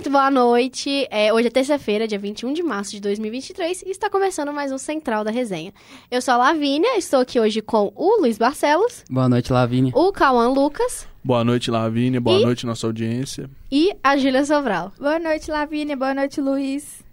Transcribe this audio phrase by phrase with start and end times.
[0.00, 1.06] Muito boa noite.
[1.10, 4.78] É, hoje é terça-feira, dia 21 de março de 2023 e está começando mais um
[4.78, 5.74] Central da Resenha.
[6.10, 9.04] Eu sou a Lavínia, estou aqui hoje com o Luiz Barcelos.
[9.10, 9.92] Boa noite, Lavínia.
[9.94, 11.06] O Cauã Lucas.
[11.22, 12.18] Boa noite, Lavínia.
[12.18, 12.44] Boa e...
[12.46, 13.50] noite, nossa audiência.
[13.70, 14.90] E a Júlia Sobral.
[14.98, 15.98] Boa noite, Lavínia.
[15.98, 17.04] Boa noite, Luiz.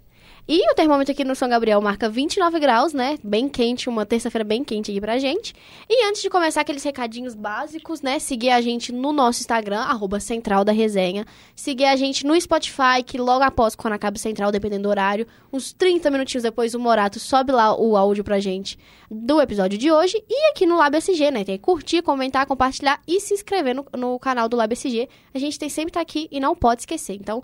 [0.50, 3.18] E o termômetro aqui no São Gabriel marca 29 graus, né?
[3.22, 5.54] Bem quente, uma terça-feira bem quente aqui pra gente.
[5.90, 8.18] E antes de começar aqueles recadinhos básicos, né?
[8.18, 11.26] Seguir a gente no nosso Instagram, arroba Central da Resenha.
[11.54, 15.28] Seguir a gente no Spotify, que logo após, quando acaba o Central, dependendo do horário,
[15.52, 18.80] uns 30 minutinhos depois, o Morato sobe lá o áudio pra gente
[19.12, 20.24] do episódio de hoje.
[20.30, 21.44] E aqui no Lab SG, né?
[21.44, 25.10] Tem que curtir, comentar, compartilhar e se inscrever no, no canal do Lab SG.
[25.34, 27.16] A gente tem sempre tá aqui e não pode esquecer.
[27.16, 27.44] Então,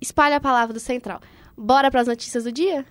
[0.00, 1.20] espalha a palavra do Central.
[1.58, 2.86] Bora para as notícias do dia?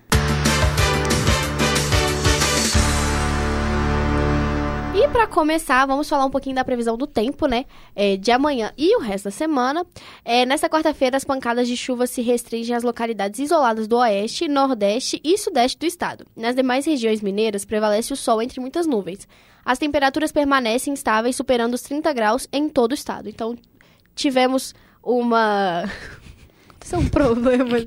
[4.94, 7.64] E para começar, vamos falar um pouquinho da previsão do tempo, né?
[7.96, 9.86] É, de amanhã e o resto da semana.
[10.22, 15.18] É, nesta quarta-feira, as pancadas de chuva se restringem às localidades isoladas do oeste, nordeste
[15.24, 16.26] e sudeste do estado.
[16.36, 19.26] Nas demais regiões mineiras, prevalece o sol entre muitas nuvens.
[19.64, 23.30] As temperaturas permanecem estáveis, superando os 30 graus em todo o estado.
[23.30, 23.56] Então,
[24.14, 25.84] tivemos uma
[26.88, 27.78] isso é um problema.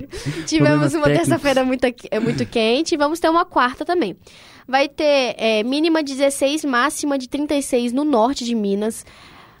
[0.46, 4.16] Tivemos uma terça-feira muito, é muito quente e vamos ter uma quarta também.
[4.66, 9.04] Vai ter é, mínima de 16, máxima de 36 no norte de Minas.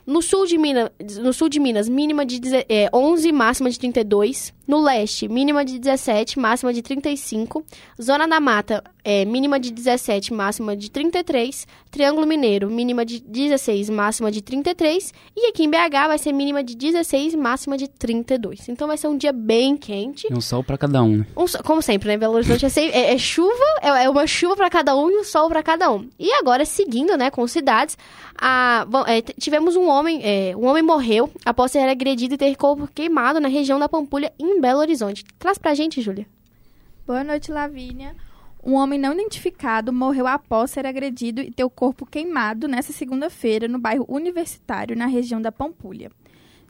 [0.06, 4.52] No sul de Minas, no sul de Minas mínima de é, 11, máxima de 32.
[4.66, 7.64] No leste, mínima de 17, máxima de 35.
[8.00, 11.66] Zona da Mata, é, mínima de 17, máxima de 33.
[11.90, 15.12] Triângulo Mineiro, mínima de 16, máxima de 33.
[15.36, 18.68] E aqui em BH vai ser mínima de 16, máxima de 32.
[18.68, 20.28] Então vai ser um dia bem quente.
[20.30, 21.24] E um sol para cada um?
[21.36, 22.16] Um, como sempre, né?
[22.16, 25.24] Belo Horizonte é, é, é chuva, é, é, uma chuva para cada um e um
[25.24, 26.08] sol para cada um.
[26.18, 27.98] E agora, seguindo, né, com cidades,
[28.38, 32.56] a, bom, é, tivemos um homem, é, um homem morreu após ser agredido e ter
[32.56, 35.24] corpo queimado na região da Pampulha, em Belo Horizonte.
[35.38, 36.26] Traz pra gente, Júlia.
[37.06, 38.14] Boa noite, Lavínia.
[38.64, 43.66] Um homem não identificado morreu após ser agredido e ter o corpo queimado nesta segunda-feira
[43.66, 46.12] no bairro Universitário, na região da Pampulha.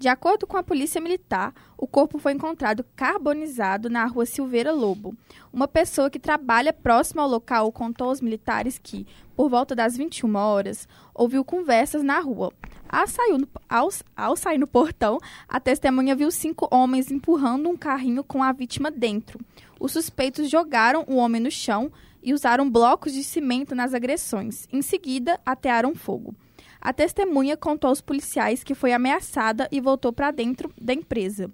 [0.02, 5.14] De acordo com a Polícia Militar, o corpo foi encontrado carbonizado na rua Silveira Lobo.
[5.52, 9.06] Uma pessoa que trabalha próximo ao local contou aos militares que,
[9.36, 12.52] por volta das 21 horas, ouviu conversas na rua.
[12.92, 17.76] Ao sair, no, ao, ao sair no portão, a testemunha viu cinco homens empurrando um
[17.76, 19.40] carrinho com a vítima dentro.
[19.80, 21.90] Os suspeitos jogaram o homem no chão
[22.22, 24.68] e usaram blocos de cimento nas agressões.
[24.70, 26.34] Em seguida, atearam fogo.
[26.78, 31.50] A testemunha contou aos policiais que foi ameaçada e voltou para dentro da empresa.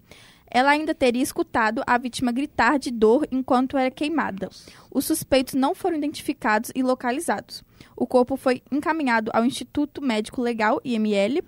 [0.51, 4.49] Ela ainda teria escutado a vítima gritar de dor enquanto era queimada.
[4.91, 7.63] Os suspeitos não foram identificados e localizados.
[7.97, 11.43] O corpo foi encaminhado ao Instituto Médico Legal, IML,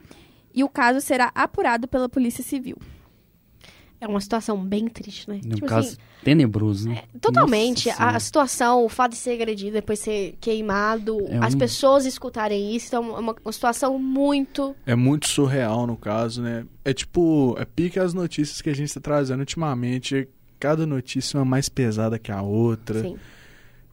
[0.55, 2.77] e o caso será apurado pela Polícia Civil.
[4.01, 5.41] É uma situação bem triste, né?
[5.45, 7.03] Um tipo caso assim, tenebroso, né?
[7.15, 7.91] É, totalmente.
[7.91, 12.75] A, a, situação, o fato de ser agredido, depois ser queimado, é as pessoas escutarem
[12.75, 14.75] isso, então é uma, uma, situação muito...
[14.87, 16.65] É muito surreal, no caso, né?
[16.85, 20.27] É tipo, é pique as notícias que a gente está trazendo ultimamente.
[20.59, 23.03] Cada notícia é uma mais pesada que a outra.
[23.03, 23.17] Sim.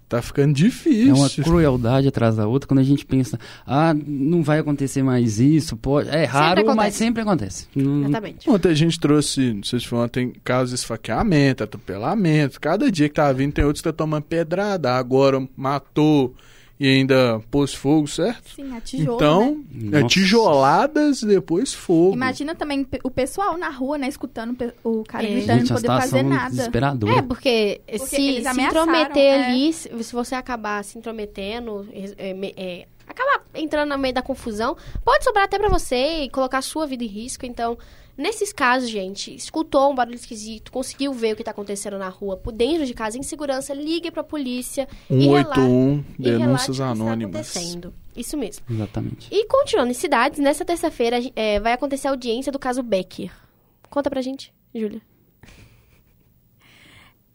[0.09, 1.09] Tá ficando difícil.
[1.09, 2.65] É uma crueldade atrás da outra.
[2.65, 6.07] Quando a gente pensa, ah, não vai acontecer mais isso, pode.
[6.07, 7.67] É raro, sempre mas sempre acontece.
[7.75, 8.49] Exatamente.
[8.49, 12.59] Ontem a gente trouxe, não sei se foi ontem, casos de esfaqueamento, atropelamento.
[12.61, 14.93] Cada dia que tá vindo tem outros que tá tomando pedrada.
[14.93, 16.33] Agora matou
[16.79, 18.49] e ainda pôs fogo, certo?
[18.55, 20.01] Sim, a tijolo, Então, né?
[20.01, 22.13] é, tijoladas e depois fogo.
[22.13, 25.31] Imagina também o pessoal na rua, né, escutando o cara é.
[25.31, 26.63] gritando, não poder fazer nada.
[26.63, 29.45] É, porque, porque se, se intrometer é.
[29.47, 35.23] ali, se você acabar se intrometendo, é, é, acabar entrando no meio da confusão, pode
[35.23, 37.77] sobrar até para você e colocar a sua vida em risco, então...
[38.17, 42.35] Nesses casos, gente, escutou um barulho esquisito, conseguiu ver o que está acontecendo na rua,
[42.35, 47.53] por dentro de casa, em segurança, ligue para a polícia 181, e denúncias anônimas.
[48.15, 48.65] Isso mesmo.
[48.67, 49.27] Exatamente.
[49.31, 53.31] E continuando em cidades, nessa terça-feira é, vai acontecer a audiência do caso Becker.
[53.87, 55.01] Conta pra gente, Júlia.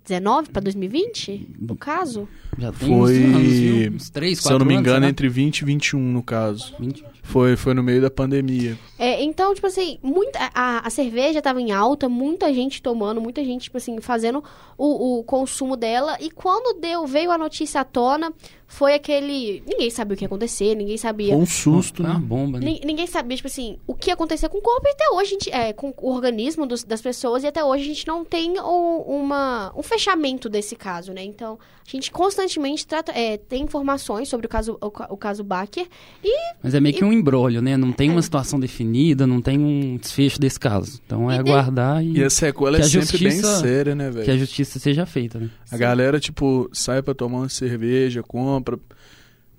[0.02, 2.28] 2019 para 2020, o caso?
[2.58, 5.10] Já tem foi, uns, anos, uns 3, 4 Se eu não me engano, anos, né?
[5.10, 6.74] entre 20 e 21 no caso.
[6.78, 7.04] 20?
[7.22, 8.76] Foi, foi no meio da pandemia.
[8.98, 13.44] É, então, tipo assim, muita, a, a cerveja estava em alta, muita gente tomando, muita
[13.44, 14.42] gente, tipo assim, fazendo
[14.76, 16.18] o, o consumo dela.
[16.20, 18.32] E quando deu, veio a notícia à tona,
[18.72, 19.62] foi aquele.
[19.66, 21.36] Ninguém sabia o que ia acontecer, ninguém sabia.
[21.36, 22.08] Um susto, né?
[22.08, 22.78] Uma bomba, né?
[22.82, 25.32] Ninguém sabia, tipo assim, o que ia acontecer com o corpo e até hoje, a
[25.32, 28.58] gente, é, com o organismo dos, das pessoas, e até hoje a gente não tem
[28.58, 31.22] o, uma, um fechamento desse caso, né?
[31.22, 35.86] Então, a gente constantemente trata, é, tem informações sobre o caso, o, o caso Baker
[36.24, 36.34] e.
[36.62, 37.76] Mas é meio que um embrólio, né?
[37.76, 38.12] Não tem é.
[38.12, 40.98] uma situação definida, não tem um desfecho desse caso.
[41.04, 42.16] Então é aguardar e.
[42.16, 44.24] E a sequela é sempre justiça, bem séria, né, velho?
[44.24, 45.50] Que a justiça seja feita, né?
[45.70, 45.78] A Sim.
[45.78, 48.61] galera, tipo, sai pra tomar uma cerveja, compra.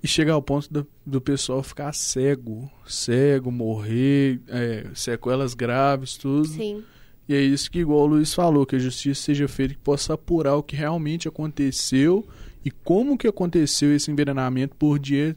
[0.02, 6.48] E chega ao ponto do, do pessoal ficar cego, cego, morrer, é, sequelas graves, tudo.
[6.48, 6.84] Sim.
[7.26, 10.12] E é isso que, igual o Luiz falou, que a justiça seja feita, que possa
[10.12, 12.26] apurar o que realmente aconteceu
[12.62, 15.34] e como que aconteceu esse envenenamento por dia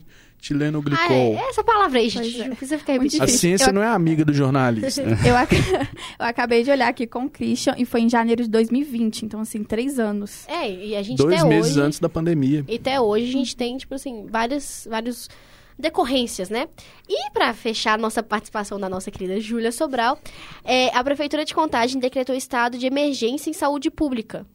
[0.47, 1.05] tilenoglicol.
[1.09, 2.41] Ah, é, essa palavra aí, gente.
[2.41, 2.49] É.
[2.49, 3.23] Precisa ficar repetindo.
[3.23, 3.73] A ciência eu...
[3.73, 5.01] não é amiga do jornalista.
[5.27, 5.53] eu, ac...
[6.19, 9.23] eu acabei de olhar aqui com o Christian e foi em janeiro de 2020.
[9.23, 10.47] Então, assim, três anos.
[10.47, 11.81] É, e a gente Dois meses hoje...
[11.81, 12.63] antes da pandemia.
[12.67, 15.29] E até hoje a gente tem, tipo assim, vários, vários
[15.77, 16.67] decorrências, né?
[17.07, 20.19] E para fechar a nossa participação da nossa querida Júlia Sobral,
[20.63, 24.45] é, a Prefeitura de Contagem decretou estado de emergência em saúde pública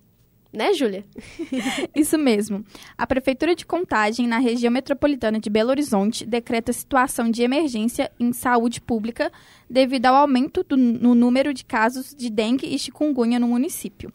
[0.52, 1.04] né, Júlia?
[1.96, 2.64] Isso mesmo.
[2.96, 8.32] A Prefeitura de Contagem, na região metropolitana de Belo Horizonte, decreta situação de emergência em
[8.32, 9.32] saúde pública
[9.68, 14.12] devido ao aumento do, no número de casos de dengue e chikungunya no município.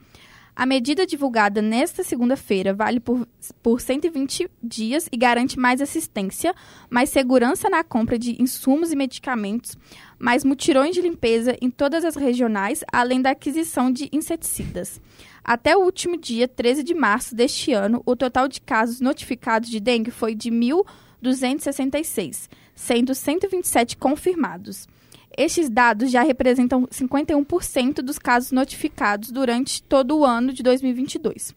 [0.57, 3.27] A medida divulgada nesta segunda-feira vale por,
[3.61, 6.51] por 120 dias e garante mais assistência,
[6.89, 9.77] mais segurança na compra de insumos e medicamentos,
[10.17, 14.99] mais mutirões de limpeza em todas as regionais, além da aquisição de inseticidas.
[15.47, 19.79] Até o último dia, 13 de março deste ano, o total de casos notificados de
[19.79, 24.89] dengue foi de 1.266, sendo 127 confirmados.
[25.37, 31.55] Estes dados já representam 51% dos casos notificados durante todo o ano de 2022.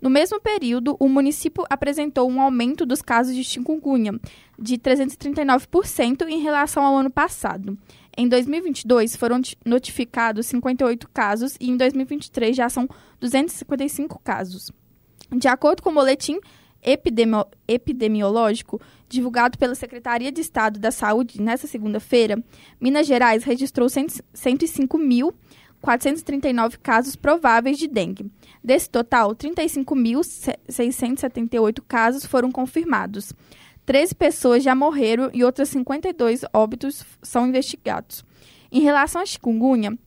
[0.00, 4.12] No mesmo período, o município apresentou um aumento dos casos de chikungunya
[4.56, 7.76] de 339% em relação ao ano passado.
[8.16, 12.86] Em 2022, foram notificados 58 casos e em 2023 já são
[13.20, 14.70] 255 casos.
[15.34, 16.38] De acordo com o boletim
[16.82, 18.78] epidemi epidemiológico
[19.08, 22.44] divulgado pela Secretaria de Estado da Saúde nesta segunda-feira,
[22.80, 28.30] Minas Gerais registrou 105.439 casos prováveis de dengue.
[28.62, 33.32] Desse total, 35.678 casos foram confirmados.
[33.84, 38.22] 13 pessoas já morreram e outras 52 óbitos são investigados.
[38.70, 39.98] Em relação à chikungunya,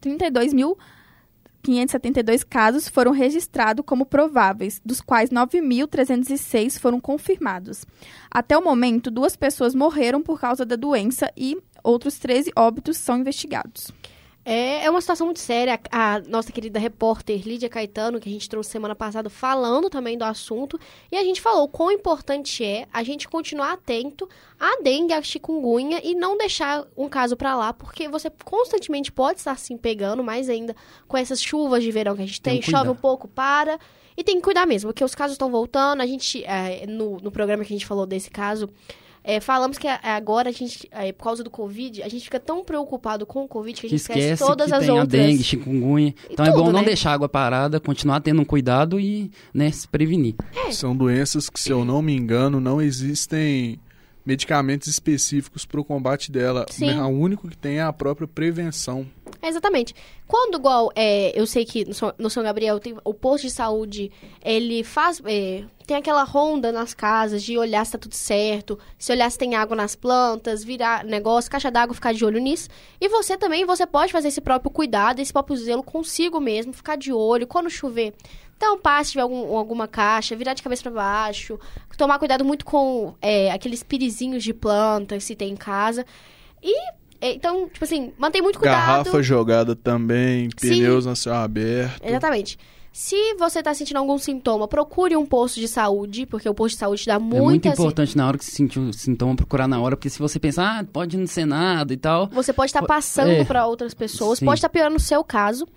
[0.00, 7.84] 32.572 casos foram registrados como prováveis, dos quais 9.306 foram confirmados.
[8.30, 13.18] Até o momento, duas pessoas morreram por causa da doença e outros 13 óbitos são
[13.18, 13.92] investigados.
[14.50, 15.78] É, é uma situação muito séria.
[15.92, 20.24] A, nossa querida repórter Lídia Caetano, que a gente trouxe semana passada, falando também do
[20.24, 20.80] assunto.
[21.12, 24.26] E a gente falou quão importante é a gente continuar atento
[24.58, 29.38] à dengue, à chikungunya e não deixar um caso para lá, porque você constantemente pode
[29.38, 30.74] estar se pegando, mais ainda
[31.06, 32.58] com essas chuvas de verão que a gente tem.
[32.58, 33.78] tem chove um pouco, para.
[34.16, 36.00] E tem que cuidar mesmo, porque os casos estão voltando.
[36.00, 38.70] A gente, é, no, no programa que a gente falou desse caso,
[39.28, 42.64] é, falamos que agora a gente, é, por causa do Covid, a gente fica tão
[42.64, 45.20] preocupado com o Covid que a gente esquece, esquece todas que as tem outras.
[45.20, 46.14] A dengue, chikungunya.
[46.30, 46.86] Então tudo, é bom não né?
[46.86, 50.34] deixar a água parada, continuar tendo um cuidado e né, se prevenir.
[50.56, 50.72] É.
[50.72, 53.78] São doenças que, se eu não me engano, não existem
[54.24, 56.64] medicamentos específicos para o combate dela.
[56.70, 56.98] Sim.
[56.98, 59.06] O único que tem é a própria prevenção.
[59.42, 59.94] É exatamente.
[60.28, 61.86] Quando, igual, é, eu sei que
[62.18, 64.12] no São Gabriel tem, o posto de saúde,
[64.44, 65.22] ele faz.
[65.24, 69.38] É, tem aquela ronda nas casas de olhar se tá tudo certo, se olhar se
[69.38, 72.68] tem água nas plantas, virar negócio, caixa d'água, ficar de olho nisso.
[73.00, 76.98] E você também, você pode fazer esse próprio cuidado, esse próprio zelo consigo mesmo, ficar
[76.98, 77.46] de olho.
[77.46, 78.12] Quando chover,
[78.54, 81.58] Então, passe tiver algum, alguma caixa, virar de cabeça para baixo,
[81.96, 86.04] tomar cuidado muito com é, aqueles pirizinhos de planta se tem em casa.
[86.62, 89.04] E então, tipo assim, mantém muito cuidado.
[89.04, 92.04] Garrafa jogada também, pneus Sim, no céu aberto.
[92.04, 92.58] Exatamente.
[92.92, 96.80] Se você está sentindo algum sintoma, procure um posto de saúde, porque o posto de
[96.80, 97.36] saúde dá muita...
[97.36, 100.18] É muito importante na hora que você sentir o sintoma, procurar na hora, porque se
[100.18, 102.28] você pensar, ah, pode não ser nada e tal...
[102.28, 104.44] Você pode estar tá passando é, para outras pessoas, sim.
[104.44, 105.68] pode estar tá piorando o seu caso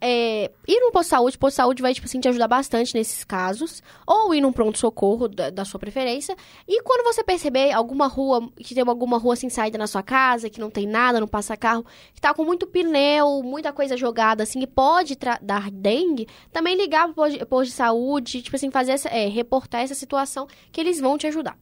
[0.00, 2.94] é, ir num posto de saúde, posto de saúde vai, tipo assim, te ajudar bastante
[2.94, 3.82] nesses casos.
[4.06, 6.36] Ou ir num pronto-socorro da, da, sua preferência.
[6.66, 10.48] E quando você perceber alguma rua, que tem alguma rua sem saída na sua casa,
[10.48, 14.44] que não tem nada, não passa carro, que tá com muito pneu, muita coisa jogada,
[14.44, 18.92] assim, e pode dar dengue, também ligar pro posto, posto de saúde, tipo assim, fazer
[18.92, 21.56] essa, é, reportar essa situação, que eles vão te ajudar.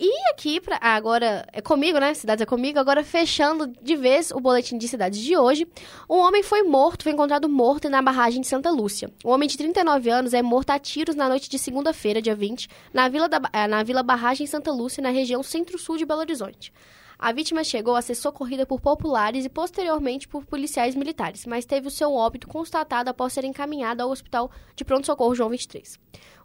[0.00, 2.14] E aqui, pra, agora, é comigo, né?
[2.14, 2.78] Cidades é comigo.
[2.78, 5.66] Agora, fechando de vez o boletim de cidades de hoje.
[6.08, 9.10] Um homem foi morto, foi encontrado morto na barragem de Santa Lúcia.
[9.24, 12.68] Um homem de 39 anos é morto a tiros na noite de segunda-feira, dia 20,
[12.94, 16.72] na Vila, da, eh, na Vila Barragem Santa Lúcia, na região centro-sul de Belo Horizonte.
[17.18, 21.88] A vítima chegou a ser socorrida por populares e posteriormente por policiais militares, mas teve
[21.88, 25.98] o seu óbito constatado após ser encaminhada ao Hospital de Pronto-Socorro João 23.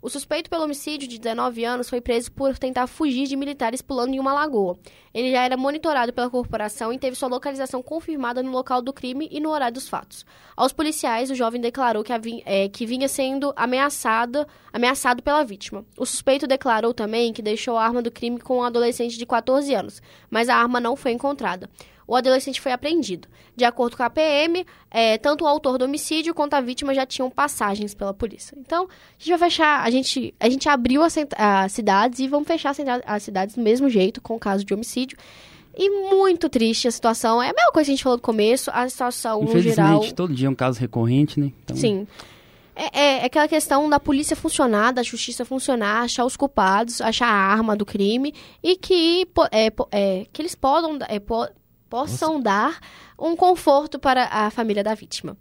[0.03, 4.13] O suspeito pelo homicídio de 19 anos foi preso por tentar fugir de militares pulando
[4.13, 4.77] em uma lagoa.
[5.13, 9.29] Ele já era monitorado pela corporação e teve sua localização confirmada no local do crime
[9.31, 10.25] e no horário dos fatos.
[10.57, 12.11] Aos policiais, o jovem declarou que,
[12.45, 15.85] é, que vinha sendo ameaçado, ameaçado pela vítima.
[15.97, 19.73] O suspeito declarou também que deixou a arma do crime com um adolescente de 14
[19.73, 21.69] anos, mas a arma não foi encontrada
[22.07, 23.27] o adolescente foi apreendido.
[23.55, 27.05] De acordo com a PM, é, tanto o autor do homicídio quanto a vítima já
[27.05, 28.55] tinham passagens pela polícia.
[28.59, 31.13] Então, a gente vai fechar, a gente, a gente abriu as,
[31.69, 32.73] cidades e vamos fechar
[33.05, 35.17] as cidades do mesmo jeito, com o caso de homicídio.
[35.75, 37.41] E muito triste a situação.
[37.41, 40.01] É a mesma coisa que a gente falou no começo, a situação no geral.
[40.13, 41.51] todo dia é um caso recorrente, né?
[41.63, 41.75] Então...
[41.75, 42.07] Sim.
[42.75, 47.27] É, é, é, aquela questão da polícia funcionar, da justiça funcionar, achar os culpados, achar
[47.27, 48.33] a arma do crime
[48.63, 51.21] e que, é, é, que eles podam, é,
[51.93, 52.43] possam Nossa.
[52.43, 52.79] dar
[53.19, 55.37] um conforto para a família da vítima.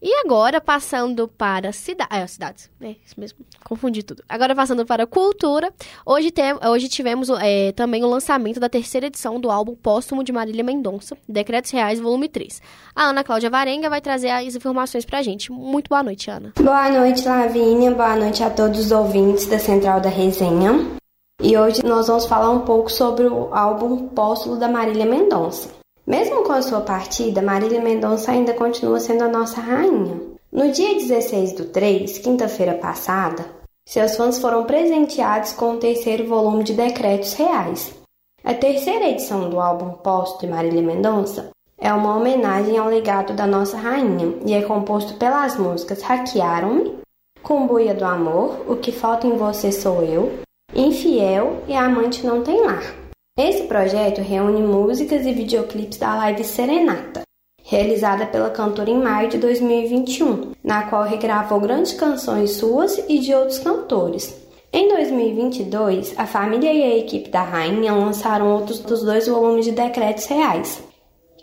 [0.00, 2.70] E agora, passando para cida é, cidades.
[2.80, 4.22] É, isso mesmo, confundi tudo.
[4.28, 5.72] Agora, passando para cultura.
[6.06, 10.30] Hoje, tem, hoje tivemos é, também o lançamento da terceira edição do álbum póstumo de
[10.30, 12.62] Marília Mendonça, Decretos Reais, volume 3.
[12.94, 15.50] A Ana Cláudia Varenga vai trazer as informações para a gente.
[15.50, 16.52] Muito boa noite, Ana.
[16.56, 17.90] Boa noite, Lavínia.
[17.90, 20.96] Boa noite a todos os ouvintes da Central da Resenha.
[21.42, 25.77] E hoje nós vamos falar um pouco sobre o álbum Póstulo da Marília Mendonça.
[26.08, 30.18] Mesmo com a sua partida, Marília Mendonça ainda continua sendo a nossa rainha.
[30.50, 33.44] No dia 16 do 3, quinta-feira passada,
[33.86, 37.94] seus fãs foram presenteados com o terceiro volume de Decretos Reais.
[38.42, 43.46] A terceira edição do álbum Posto de Marília Mendonça é uma homenagem ao legado da
[43.46, 47.00] nossa rainha e é composto pelas músicas Hackearam-me,
[47.42, 50.38] Cumbuia do Amor, O que Falta em Você Sou Eu,
[50.74, 53.07] Infiel e Amante Não Tem Lar.
[53.38, 57.22] Esse projeto reúne músicas e videoclipes da live Serenata,
[57.62, 63.32] realizada pela cantora em maio de 2021, na qual regravou grandes canções suas e de
[63.32, 64.36] outros cantores.
[64.72, 69.70] Em 2022, a família e a equipe da Rainha lançaram outros dos dois volumes de
[69.70, 70.82] decretos reais,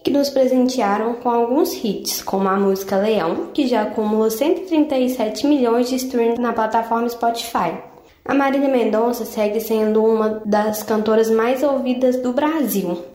[0.04, 5.88] que nos presentearam com alguns hits, como a música Leão, que já acumula 137 milhões
[5.88, 7.95] de streams na plataforma Spotify.
[8.28, 13.06] A Marília Mendonça segue sendo uma das cantoras mais ouvidas do Brasil.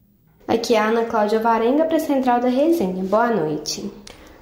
[0.47, 3.03] Aqui é a Ana Cláudia Varenga para a Central da Resenha.
[3.03, 3.91] Boa noite.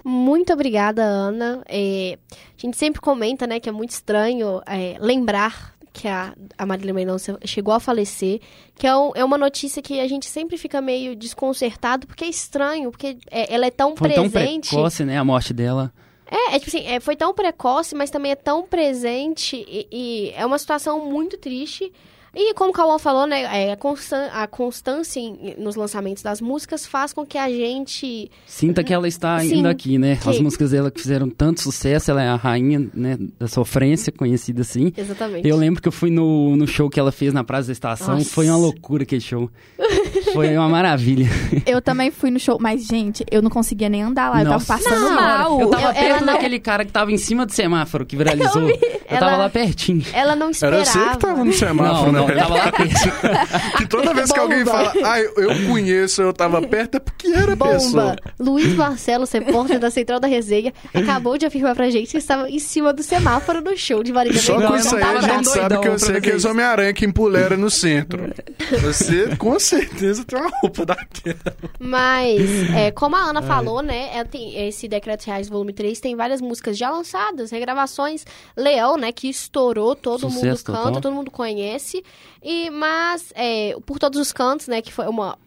[0.04, 1.62] Muito obrigada, Ana.
[1.66, 6.66] É, a gente sempre comenta né, que é muito estranho é, lembrar que a, a
[6.66, 8.38] Marília Mendonça chegou a falecer,
[8.74, 12.28] que é, um, é, uma notícia que a gente sempre fica meio desconcertado, porque é
[12.28, 14.68] estranho, porque é, ela é tão Foi presente.
[14.68, 15.90] tão precoce, né, a morte dela.
[16.30, 20.32] É, é tipo assim, é, foi tão precoce, mas também é tão presente e, e
[20.36, 21.92] é uma situação muito triste.
[22.34, 26.40] E como o Cauã falou, né, é, a, constan a constância em, nos lançamentos das
[26.40, 28.30] músicas faz com que a gente...
[28.46, 30.16] Sinta que ela está Sim, ainda aqui, né?
[30.16, 30.28] Que...
[30.28, 34.60] As músicas dela que fizeram tanto sucesso, ela é a rainha né, da sofrência, conhecida
[34.60, 34.92] assim.
[34.96, 35.48] Exatamente.
[35.48, 38.16] Eu lembro que eu fui no, no show que ela fez na Praça da Estação,
[38.16, 38.30] Nossa.
[38.30, 39.50] foi uma loucura aquele show.
[40.32, 41.28] Foi uma maravilha.
[41.66, 44.64] Eu também fui no show, mas, gente, eu não conseguia nem andar lá, Nossa.
[44.64, 45.60] eu tava passando não, mal.
[45.60, 48.62] Eu tava eu, perto daquele cara que tava em cima do semáforo, que viralizou.
[48.62, 50.04] Eu, eu ela, tava lá pertinho.
[50.12, 50.82] Ela não esperava.
[50.82, 52.34] Era você que tava no semáforo, não, né?
[52.34, 53.76] Não, tava lá perto.
[53.76, 57.54] que toda vez que alguém fala, ah, eu conheço, eu tava perto, é porque era
[57.54, 57.72] Bomba.
[57.72, 58.16] pessoa.
[58.38, 62.58] Luiz Marcelo, repórter da Central da Resenha, acabou de afirmar pra gente que estava em
[62.58, 65.88] cima do semáforo no show de Marília Só com isso aí a gente sabe que
[65.88, 68.32] eu sei que é Homem-Aranha que empulera no centro.
[68.80, 71.56] Você, com certeza certeza tem uma roupa daquela.
[71.78, 74.16] Mas, é, como a Ana falou, né?
[74.16, 78.24] É, tem, esse Decreto Reais Volume 3 tem várias músicas já lançadas, regravações.
[78.56, 79.12] Leão, né?
[79.12, 81.00] Que estourou, todo Sucesso mundo canta, total.
[81.00, 82.04] todo mundo conhece.
[82.42, 84.82] E, mas, é, por todos os cantos, né?
[84.82, 85.38] Que foi uma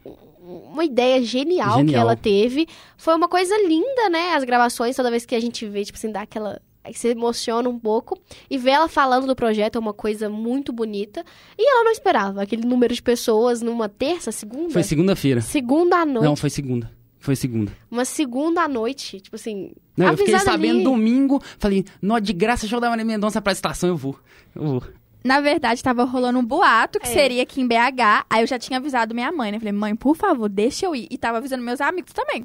[0.44, 2.68] uma ideia genial, genial, que ela teve.
[2.98, 4.34] Foi uma coisa linda, né?
[4.34, 7.70] As gravações, toda vez que a gente vê, tipo assim, dá aquela Aí você emociona
[7.70, 8.20] um pouco.
[8.50, 11.24] E ver ela falando do projeto é uma coisa muito bonita.
[11.58, 14.72] E ela não esperava aquele número de pessoas numa terça, segunda?
[14.72, 15.42] Foi segunda-feira.
[15.42, 16.26] Segunda à noite.
[16.26, 16.92] Não, foi segunda.
[17.20, 17.72] Foi segunda.
[17.90, 19.74] Uma segunda à noite, tipo assim.
[19.96, 20.84] Não, eu fiquei sabendo ali.
[20.84, 21.40] domingo.
[21.60, 24.18] Falei, nó de graça, show da Maria Mendonça pra estação, eu vou.
[24.56, 24.84] Eu vou.
[25.24, 27.14] Na verdade, estava rolando um boato que é.
[27.14, 28.26] seria aqui em BH.
[28.28, 29.60] Aí eu já tinha avisado minha mãe, né?
[29.60, 31.08] Falei, mãe, por favor, deixa eu ir.
[31.12, 32.44] E tava avisando meus amigos também.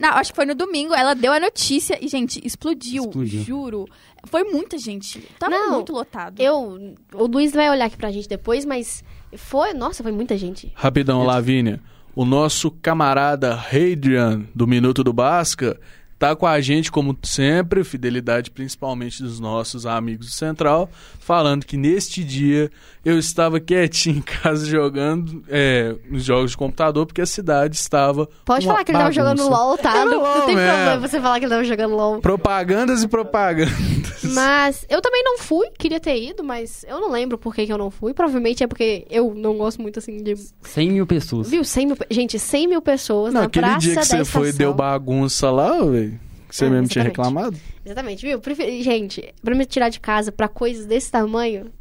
[0.00, 3.42] Não, acho que foi no domingo, ela deu a notícia e, gente, explodiu, explodiu.
[3.42, 3.88] juro.
[4.26, 5.20] Foi muita gente.
[5.38, 6.40] Tava Não, muito lotado.
[6.40, 6.94] Eu.
[7.14, 9.02] O Luiz vai olhar aqui pra gente depois, mas
[9.36, 9.74] foi.
[9.74, 10.72] Nossa, foi muita gente.
[10.74, 11.80] Rapidão, Lavínia.
[12.14, 15.80] O nosso camarada Hadrian, do Minuto do Basca,
[16.22, 20.88] tá com a gente, como sempre, fidelidade principalmente dos nossos amigos do Central,
[21.18, 22.70] falando que neste dia
[23.04, 28.28] eu estava quietinho em casa jogando é, nos jogos de computador, porque a cidade estava.
[28.44, 30.04] Pode falar que ele estava jogando LOL, tá?
[30.12, 32.20] Não, não tem problema você falar que ele estava jogando LOL.
[32.20, 34.22] Propagandas e propagandas.
[34.22, 37.72] Mas eu também não fui, queria ter ido, mas eu não lembro por que, que
[37.72, 38.14] eu não fui.
[38.14, 40.36] Provavelmente é porque eu não gosto muito assim de.
[40.62, 41.50] 100 mil pessoas.
[41.50, 41.64] Viu?
[41.64, 41.96] 100 mil...
[42.10, 45.82] Gente, 100 mil pessoas não, na aquele praça dia que você foi deu bagunça lá,
[45.84, 46.11] velho.
[46.52, 46.92] Você é, mesmo exatamente.
[46.92, 47.56] tinha reclamado?
[47.82, 48.40] Exatamente, viu?
[48.82, 51.72] Gente, pra me tirar de casa pra coisas desse tamanho,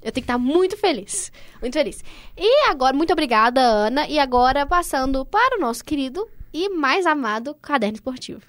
[0.00, 1.30] eu tenho que estar muito feliz.
[1.60, 2.02] Muito feliz.
[2.34, 4.08] E agora, muito obrigada, Ana.
[4.08, 8.40] E agora, passando para o nosso querido e mais amado caderno esportivo.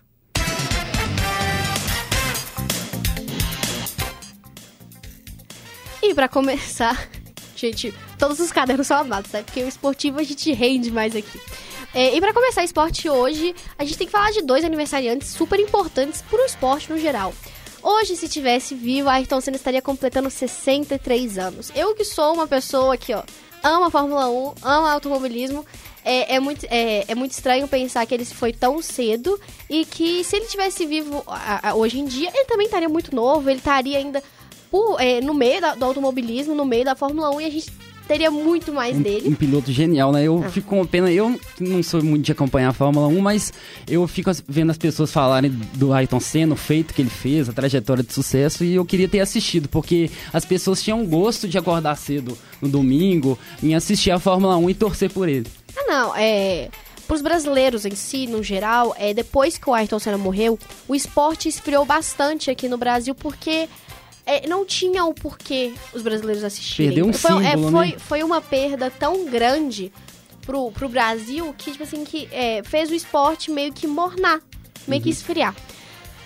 [6.01, 7.09] E para começar,
[7.53, 9.43] gente, todos os cadernos são amados, né?
[9.43, 11.37] Porque o esportivo a gente rende mais aqui.
[11.93, 15.59] É, e para começar esporte hoje, a gente tem que falar de dois aniversariantes super
[15.59, 17.33] importantes para o esporte no geral.
[17.81, 21.71] Hoje, se tivesse vivo, Ayrton Senna estaria completando 63 anos.
[21.73, 23.23] Eu que sou uma pessoa que, ó,
[23.63, 25.65] ama Fórmula 1, ama automobilismo,
[26.03, 30.23] é, é, muito, é, é muito estranho pensar que ele foi tão cedo e que
[30.23, 33.59] se ele tivesse vivo a, a, hoje em dia, ele também estaria muito novo, ele
[33.59, 34.21] estaria ainda
[34.69, 37.71] por, é, no meio da, do automobilismo, no meio da Fórmula 1 e a gente
[38.09, 39.29] teria muito mais um, dele.
[39.29, 40.23] Um piloto genial, né?
[40.23, 40.49] Eu ah.
[40.49, 41.11] fico com pena.
[41.11, 43.53] Eu não sou muito de acompanhar a Fórmula 1, mas
[43.87, 47.53] eu fico vendo as pessoas falarem do Ayrton Senna, o feito que ele fez, a
[47.53, 51.95] trajetória de sucesso, e eu queria ter assistido, porque as pessoas tinham gosto de acordar
[51.95, 55.45] cedo no domingo em assistir a Fórmula 1 e torcer por ele.
[55.77, 56.15] Ah, não.
[56.15, 56.69] É
[57.07, 60.93] para os brasileiros em si, no geral, é, depois que o Ayrton Senna morreu, o
[60.93, 63.67] esporte esfriou bastante aqui no Brasil, porque
[64.29, 66.91] é, não tinha o porquê os brasileiros assistirem.
[66.91, 67.95] Perdeu um foi, símbolo, é, foi, né?
[67.97, 69.91] foi uma perda tão grande
[70.45, 74.39] pro, pro Brasil que, tipo assim, que é, fez o esporte meio que mornar,
[74.87, 75.03] meio uhum.
[75.03, 75.55] que esfriar.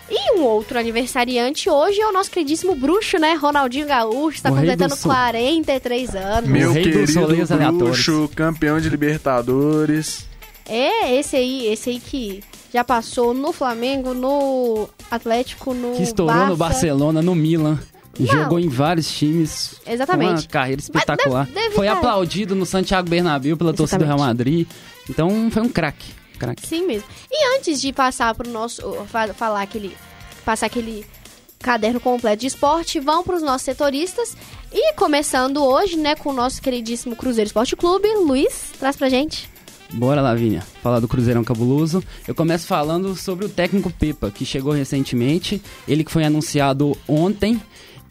[0.09, 3.35] E um outro aniversariante hoje é o nosso queridíssimo bruxo, né?
[3.35, 6.49] Ronaldinho Gaúcho, está completando 43 anos.
[6.49, 10.27] Meu querido bruxo, campeão de Libertadores.
[10.67, 16.33] É, esse aí, esse aí que já passou no Flamengo, no Atlético, no Que estourou
[16.33, 16.49] Barça.
[16.49, 17.79] no Barcelona, no Milan.
[18.19, 18.27] Não.
[18.27, 19.75] Jogou em vários times.
[19.85, 20.43] Exatamente.
[20.43, 21.45] Uma carreira espetacular.
[21.45, 21.97] Deve, deve foi estar...
[21.97, 23.77] aplaudido no Santiago Bernabéu pela Exatamente.
[23.77, 24.67] torcida do Real Madrid.
[25.09, 26.13] Então foi um craque.
[26.37, 26.65] Crack.
[26.65, 27.07] Sim mesmo.
[27.31, 28.81] E antes de passar pro nosso.
[29.35, 29.95] falar aquele.
[30.45, 31.05] Passar aquele
[31.59, 34.35] caderno completo de esporte, vão para os nossos setoristas.
[34.71, 39.49] E começando hoje, né, com o nosso queridíssimo Cruzeiro Esporte Clube, Luiz, traz pra gente.
[39.93, 42.03] Bora, Lavínia, falar do Cruzeirão Cabuloso.
[42.27, 45.61] Eu começo falando sobre o técnico Pepa, que chegou recentemente.
[45.87, 47.61] Ele que foi anunciado ontem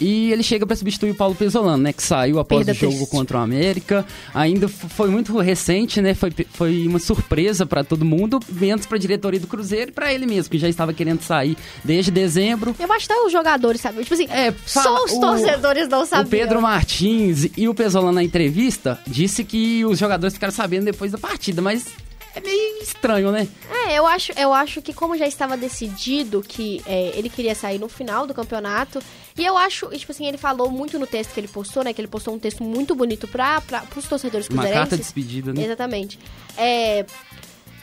[0.03, 1.93] e ele chega para substituir o Paulo Pesolano, né?
[1.93, 4.05] Que saiu após Perda o jogo contra o América.
[4.35, 6.12] Ainda foi muito recente, né?
[6.12, 10.12] Foi, foi uma surpresa para todo mundo, menos para a diretoria do Cruzeiro e para
[10.12, 12.75] ele mesmo, que já estava querendo sair desde dezembro.
[12.79, 14.03] Eu acho que os jogadores, sabe?
[14.03, 16.27] Tipo assim, é, só os o, torcedores não sabiam.
[16.27, 21.12] O Pedro Martins e o Pesolano na entrevista disse que os jogadores ficaram sabendo depois
[21.12, 21.87] da partida, mas
[22.35, 23.47] é meio estranho, né?
[23.87, 27.79] É, eu acho, eu acho que como já estava decidido que é, ele queria sair
[27.79, 29.01] no final do campeonato,
[29.37, 31.92] e eu acho, tipo assim, ele falou muito no texto que ele postou, né?
[31.92, 34.77] Que ele postou um texto muito bonito para pra, pros torcedores cruzeirenses.
[34.77, 35.64] Uma carta de despedida, né?
[35.64, 36.18] Exatamente.
[36.57, 37.07] É,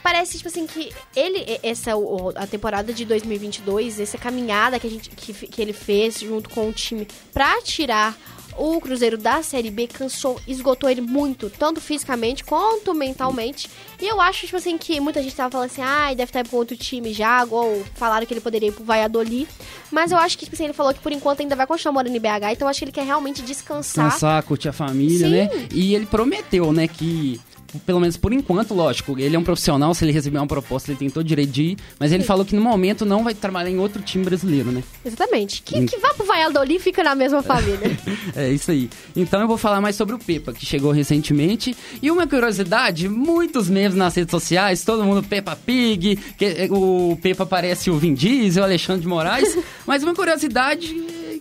[0.02, 1.92] parece, tipo assim, que ele, essa,
[2.36, 6.68] a temporada de 2022, essa caminhada que, a gente, que, que ele fez junto com
[6.68, 8.16] o time pra tirar
[8.56, 13.70] o Cruzeiro da Série B cansou, esgotou ele muito, tanto fisicamente quanto mentalmente.
[14.00, 16.56] E eu acho, tipo assim, que muita gente tava falando assim, ah, deve estar pro
[16.56, 19.48] outro time já, ou falaram que ele poderia ir pro Valladolid.
[19.90, 22.14] Mas eu acho que, tipo assim, ele falou que por enquanto ainda vai continuar morando
[22.14, 24.06] em BH, então eu acho que ele quer realmente descansar.
[24.06, 25.30] Descansar, curtir a família, Sim.
[25.30, 25.68] né?
[25.72, 27.40] E ele prometeu, né, que
[27.86, 30.98] pelo menos por enquanto, lógico, ele é um profissional, se ele receber uma proposta, ele
[30.98, 33.70] tem todo o direito de ir, mas ele falou que no momento não vai trabalhar
[33.70, 34.82] em outro time brasileiro, né?
[35.04, 35.62] Exatamente.
[35.62, 37.80] Que, que vá pro Valladolid e fica na mesma família.
[38.36, 38.88] É isso aí.
[39.16, 41.76] Então eu vou falar mais sobre o Pepa, que chegou recentemente.
[42.00, 47.18] E uma curiosidade, muitos memes nas redes sociais, todo mundo Peppa Pig, que eh, o
[47.20, 49.58] Pepa parece o Vin Diesel, o Alexandre de Moraes.
[49.86, 50.94] mas uma curiosidade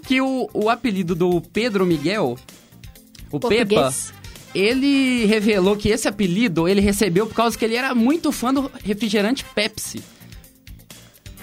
[0.05, 2.37] que o, o apelido do Pedro Miguel,
[3.31, 4.18] o Pepa, Português.
[4.53, 8.71] Ele revelou que esse apelido ele recebeu por causa que ele era muito fã do
[8.83, 10.01] refrigerante Pepsi.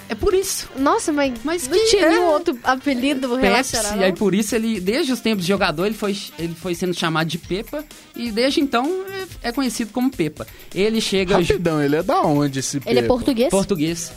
[0.09, 0.69] É por isso.
[0.77, 2.09] Nossa, mas, Mas não que tinha é?
[2.09, 3.37] nenhum outro apelido.
[3.39, 4.03] Pepsi, não?
[4.03, 7.27] aí por isso ele, desde os tempos de jogador, ele foi, ele foi sendo chamado
[7.27, 7.83] de Pepa
[8.15, 9.03] e desde então
[9.43, 10.47] é, é conhecido como Pepa.
[10.73, 13.49] Ele chega Rapidão, ele é da onde esse Ele é português?
[13.49, 14.13] português.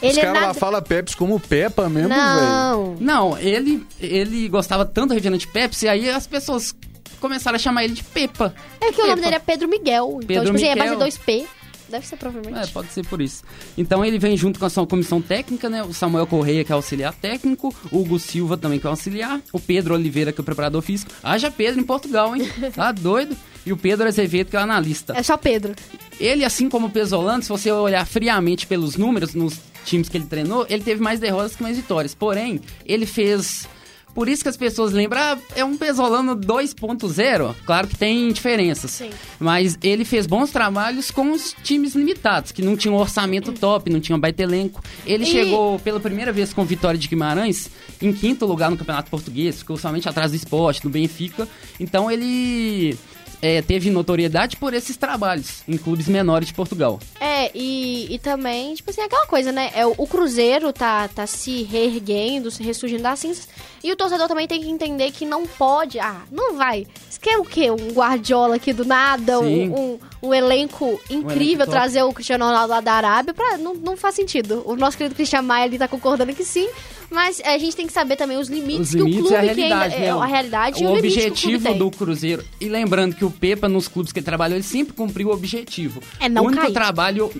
[0.00, 0.54] Os Ele é caras lá nada...
[0.54, 2.20] falam Pepsi como Peppa mesmo, velho.
[2.20, 2.96] Não.
[3.00, 6.72] Não, ele, ele gostava tanto do refrigerante Pepsi, aí as pessoas
[7.20, 8.54] começaram a chamar ele de Pepa.
[8.80, 10.08] É que o nome dele é Pedro Miguel.
[10.16, 10.98] Então, Pedro tipo assim, é Miguel.
[10.98, 11.46] base 2P.
[11.88, 12.68] Deve ser provavelmente.
[12.68, 13.42] É, pode ser por isso.
[13.76, 15.82] Então ele vem junto com a sua comissão técnica, né?
[15.82, 19.58] O Samuel Correia, que é auxiliar técnico, o Hugo Silva também, que é auxiliar, o
[19.58, 21.10] Pedro Oliveira, que é o preparador físico.
[21.22, 22.46] Haja Pedro em Portugal, hein?
[22.74, 23.34] Tá doido?
[23.64, 25.14] E o Pedro Azevedo, que é o analista.
[25.16, 25.74] É só Pedro.
[26.20, 30.26] Ele, assim como o Pesolano, se você olhar friamente pelos números nos times que ele
[30.26, 32.14] treinou, ele teve mais derrotas que mais vitórias.
[32.14, 33.66] Porém, ele fez.
[34.14, 37.54] Por isso que as pessoas lembram, ah, é um Pesolano 2.0.
[37.64, 38.90] Claro que tem diferenças.
[38.90, 39.10] Sim.
[39.38, 43.90] Mas ele fez bons trabalhos com os times limitados, que não tinham um orçamento top,
[43.90, 44.82] não tinham um baita elenco.
[45.06, 47.70] Ele E- chegou pela primeira vez com Vitória de Guimarães
[48.02, 51.48] em quinto lugar no Campeonato Português, ficou somente atrás do esporte, do Benfica.
[51.78, 52.96] Então ele
[53.40, 56.98] é, teve notoriedade por esses trabalhos em clubes menores de Portugal.
[57.20, 59.70] É, e, e também, tipo assim, aquela coisa, né?
[59.74, 63.48] É, o, o Cruzeiro tá, tá se reerguendo, se ressurgindo das cinzas.
[63.82, 66.00] E o torcedor também tem que entender que não pode.
[66.00, 66.86] Ah, não vai.
[67.08, 67.70] Você quer o quê?
[67.70, 69.38] Um Guardiola aqui do nada?
[69.38, 71.70] Um, um, um elenco incrível, top.
[71.70, 73.34] trazer o Cristiano Ronaldo lá da Arábia?
[73.34, 74.62] Pra, não, não faz sentido.
[74.66, 76.68] O nosso querido Cristian Maia ali tá concordando que sim.
[77.10, 79.36] Mas a gente tem que saber também os limites Os que o limites clube e
[79.36, 80.10] a realidade, é, né?
[80.10, 81.78] a realidade e o o o objetivo tem.
[81.78, 82.44] do Cruzeiro.
[82.60, 86.02] E lembrando que o Pepa, nos clubes que ele trabalhou, ele sempre cumpriu o objetivo.
[86.20, 86.72] É não o único cair.
[86.74, 87.32] trabalho,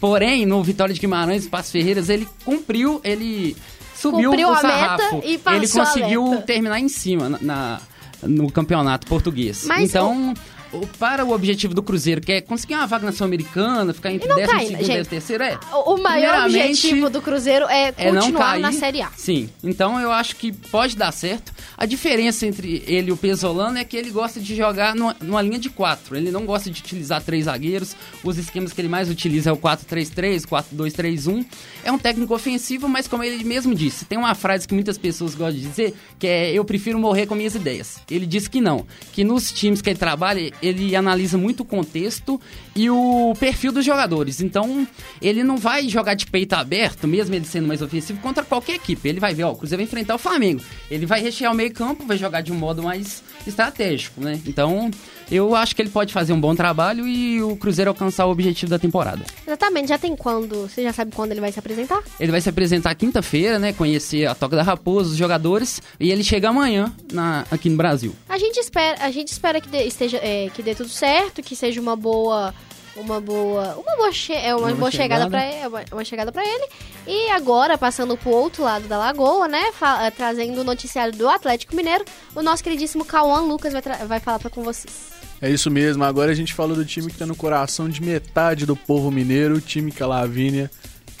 [0.00, 3.56] porém, no Vitória de Guimarães e Passos Ferreiras, ele cumpriu, ele
[3.96, 5.22] subiu Cumpriu o sarrafo.
[5.24, 7.80] e passou ele conseguiu terminar em cima na, na-
[8.22, 9.64] no campeonato português.
[9.66, 10.32] Mas então.
[10.32, 10.53] o-
[10.98, 14.36] Para o objetivo do Cruzeiro, que é conseguir uma vaga na Sul-Americana, ficar entre não
[14.36, 14.90] 12 cai, segundo gente.
[14.90, 15.58] e 13 terceiro, é.
[15.86, 18.60] O maior objetivo do Cruzeiro é é continuar cair.
[18.62, 19.10] na Série A.
[19.16, 19.48] Sim.
[19.62, 21.52] Então eu acho que pode dar certo.
[21.76, 25.42] A diferença entre ele e o Pesolano é que ele gosta de jogar numa, numa
[25.42, 26.16] linha de quatro.
[26.16, 27.96] Ele não gosta de utilizar três zagueiros.
[28.22, 31.44] Os esquemas que ele mais utiliza é o 4-3-3, 4-2-3-1.
[31.84, 35.34] É um técnico ofensivo, mas como ele mesmo disse, tem uma frase que muitas pessoas
[35.34, 37.98] gostam de dizer, que é eu prefiro morrer com minhas ideias.
[38.10, 42.40] Ele disse que não, que nos times que ele trabalha, ele analisa muito o contexto
[42.74, 44.40] e o perfil dos jogadores.
[44.40, 44.86] Então,
[45.20, 49.08] ele não vai jogar de peito aberto, mesmo ele sendo mais ofensivo, contra qualquer equipe.
[49.08, 50.62] Ele vai ver, ó, o Cruzeiro vai enfrentar o Flamengo.
[50.90, 54.40] Ele vai rechear o meio-campo, vai jogar de um modo mais estratégico, né?
[54.46, 54.90] Então,
[55.30, 58.70] eu acho que ele pode fazer um bom trabalho e o Cruzeiro alcançar o objetivo
[58.70, 59.24] da temporada.
[59.46, 60.68] Exatamente, já tem quando?
[60.68, 62.02] Você já sabe quando ele vai se apresentar?
[62.20, 63.72] Ele vai se apresentar quinta-feira, né?
[63.72, 68.14] Conhecer a Toca da Raposa, os jogadores, e ele chega amanhã na- aqui no Brasil.
[68.28, 71.54] A gente espera, a gente espera que dê, esteja, é, que dê tudo certo, que
[71.56, 72.52] seja uma boa,
[72.96, 75.30] uma boa, uma boa, che é uma, Uma boa chegada chegada.
[75.30, 76.68] para ele, uma, uma chegada para ele.
[77.06, 79.62] E agora passando pro outro lado da lagoa, né,
[80.02, 82.04] eh, trazendo o noticiário do Atlético Mineiro,
[82.34, 85.12] o nosso queridíssimo Cauã Lucas vai, vai falar para com vocês.
[85.42, 88.64] É isso mesmo, agora a gente falou do time que tá no coração de metade
[88.64, 90.70] do povo mineiro, o time que a Lavínia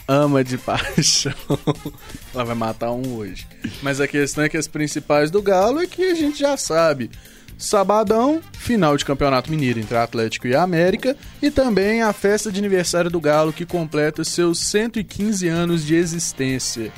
[0.08, 1.34] ama de paixão.
[2.34, 3.46] Ela vai matar um hoje.
[3.82, 7.10] Mas a questão é que as principais do Galo é que a gente já sabe.
[7.56, 13.10] Sabadão, final de Campeonato Mineiro entre Atlético e América, e também a festa de aniversário
[13.10, 16.92] do Galo que completa seus 115 anos de existência.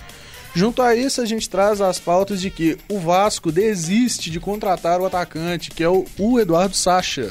[0.56, 5.00] Junto a isso, a gente traz as pautas de que o Vasco desiste de contratar
[5.00, 7.30] o atacante, que é o, Eduardo Sacha.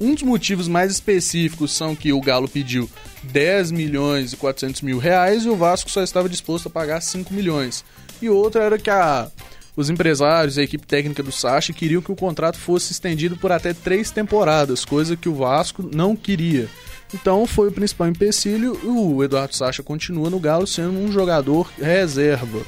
[0.00, 2.88] Um dos motivos mais específicos são que o Galo pediu
[3.24, 7.34] 10 milhões e 400 mil reais e o Vasco só estava disposto a pagar 5
[7.34, 7.84] milhões.
[8.22, 9.30] E outro era que a,
[9.76, 13.50] os empresários e a equipe técnica do Sacha queriam que o contrato fosse estendido por
[13.50, 16.68] até três temporadas, coisa que o Vasco não queria.
[17.12, 21.70] Então foi o principal empecilho e o Eduardo Sacha continua no Galo sendo um jogador
[21.78, 22.62] reserva.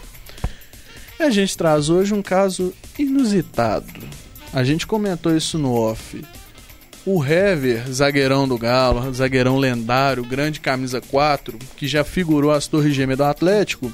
[1.19, 3.87] E a gente traz hoje um caso inusitado.
[4.53, 6.23] A gente comentou isso no off.
[7.05, 12.95] O Hever, zagueirão do Galo, zagueirão lendário, grande camisa 4, que já figurou as torres
[12.95, 13.92] gêmeas do Atlético,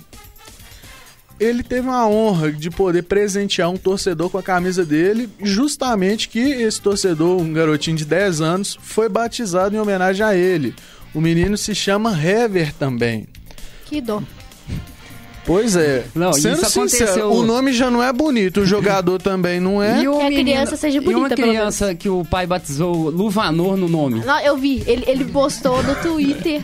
[1.42, 6.38] ele teve a honra de poder presentear um torcedor com a camisa dele, justamente que
[6.38, 10.74] esse torcedor, um garotinho de 10 anos, foi batizado em homenagem a ele.
[11.12, 13.26] O menino se chama Hever também.
[13.84, 14.22] Que dor.
[15.44, 16.04] Pois é.
[16.14, 19.82] Não, Sendo isso sincero, aconteceu- o nome já não é bonito, o jogador também não
[19.82, 20.00] é.
[20.00, 23.10] E o Que a menino- criança seja E uma bonita, criança que o pai batizou
[23.10, 24.20] Luvanor no nome.
[24.24, 26.62] Não, eu vi, ele, ele postou no Twitter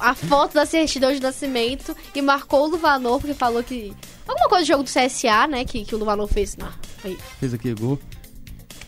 [0.00, 3.92] a foto da certidão de nascimento e marcou o Luvanor, porque falou que.
[4.26, 5.64] Alguma coisa do jogo do CSA, né?
[5.64, 6.56] Que, que o Luvanor fez.
[6.56, 6.68] Não,
[7.04, 7.98] aí, Fez aqui gol.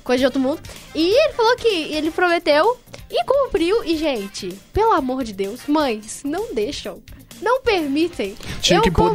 [0.05, 0.61] coisa de outro mundo.
[0.95, 2.77] E ele falou que ele prometeu
[3.11, 3.83] e cumpriu.
[3.85, 7.03] E, gente, pelo amor de Deus, mães, não deixam.
[7.43, 8.35] Não permitem.
[8.61, 9.11] Tinha eu que como,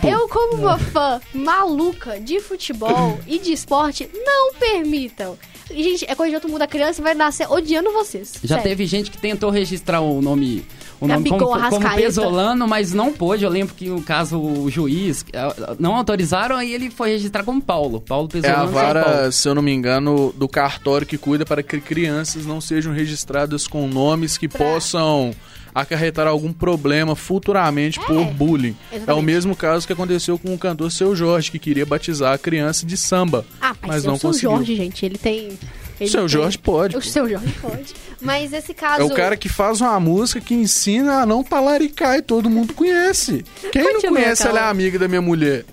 [0.00, 0.08] pô.
[0.08, 5.38] Eu, como uma fã maluca de futebol e de esporte, não permitam.
[5.70, 6.62] E, gente, é coisa de outro mundo.
[6.62, 8.34] A criança vai nascer odiando vocês.
[8.42, 8.62] Já Sério.
[8.70, 10.64] teve gente que tentou registrar o nome,
[11.00, 13.44] o nome Gabigol, como, como pesolano, mas não pôde.
[13.44, 17.62] Eu lembro que no caso o juiz eh, não autorizaram e ele foi registrar como
[17.62, 18.00] Paulo.
[18.00, 18.64] Paulo É a Pesolano.
[18.64, 19.32] São vara, Paulo.
[19.32, 23.68] se eu não me engano, do cartório que cuida para que crianças não sejam registradas
[23.68, 25.32] com nomes que possam
[25.74, 28.76] acarretar algum problema futuramente por bullying.
[28.90, 29.24] É o exatamente.
[29.24, 32.96] mesmo caso que aconteceu com o cantor Seu Jorge, que queria batizar a criança de
[32.96, 34.50] samba, Ah, mas, mas é não o seu conseguiu.
[34.50, 35.58] Jorge, gente, ele tem.
[36.00, 36.96] Ele Seu tem- Jorge pode.
[36.96, 37.94] O seu Jorge pode.
[38.22, 39.00] Mas esse caso.
[39.02, 42.72] É o cara que faz uma música que ensina a não talaricar e todo mundo
[42.74, 43.44] conhece.
[43.70, 45.64] Quem não Continua, conhece, ela é amiga da minha mulher.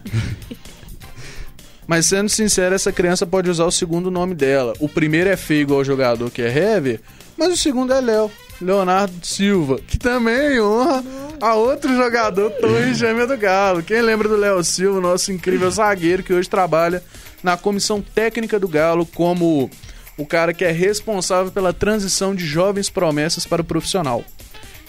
[1.87, 4.73] Mas sendo sincero, essa criança pode usar o segundo nome dela.
[4.79, 6.99] O primeiro é feio igual o jogador, que é Hever,
[7.37, 8.29] mas o segundo é Léo.
[8.61, 11.03] Leonardo Silva, que também honra
[11.39, 13.83] a outro jogador, Torre Gêmea do Galo.
[13.83, 17.03] Quem lembra do Léo Silva, nosso incrível zagueiro, que hoje trabalha
[17.43, 19.69] na comissão técnica do Galo como
[20.17, 24.23] o cara que é responsável pela transição de jovens promessas para o profissional.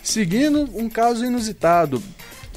[0.03, 2.03] Seguindo um caso inusitado,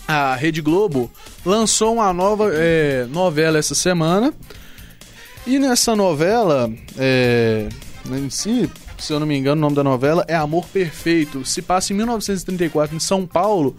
[0.08, 1.12] a Rede Globo
[1.46, 4.34] lançou uma nova é, novela essa semana.
[5.46, 7.68] E nessa novela, é,
[8.10, 8.70] em si,
[9.02, 11.44] se eu não me engano, o nome da novela é Amor Perfeito.
[11.44, 13.76] Se passa em 1934 em São Paulo.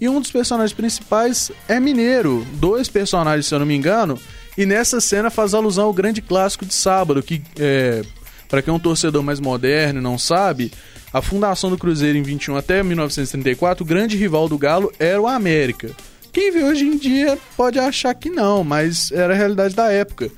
[0.00, 2.46] E um dos personagens principais é mineiro.
[2.54, 4.18] Dois personagens, se eu não me engano.
[4.56, 8.02] E nessa cena faz alusão ao grande clássico de sábado, que é,
[8.48, 10.72] para quem é um torcedor mais moderno e não sabe,
[11.12, 15.26] a fundação do Cruzeiro em 21 até 1934, o grande rival do Galo era o
[15.26, 15.90] América.
[16.32, 20.30] Quem vê hoje em dia pode achar que não, mas era a realidade da época.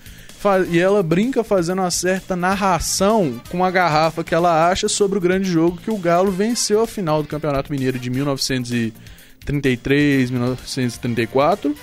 [0.70, 5.20] E ela brinca fazendo uma certa narração com a garrafa que ela acha sobre o
[5.20, 11.74] grande jogo que o Galo venceu a final do Campeonato Mineiro de 1933, 1934.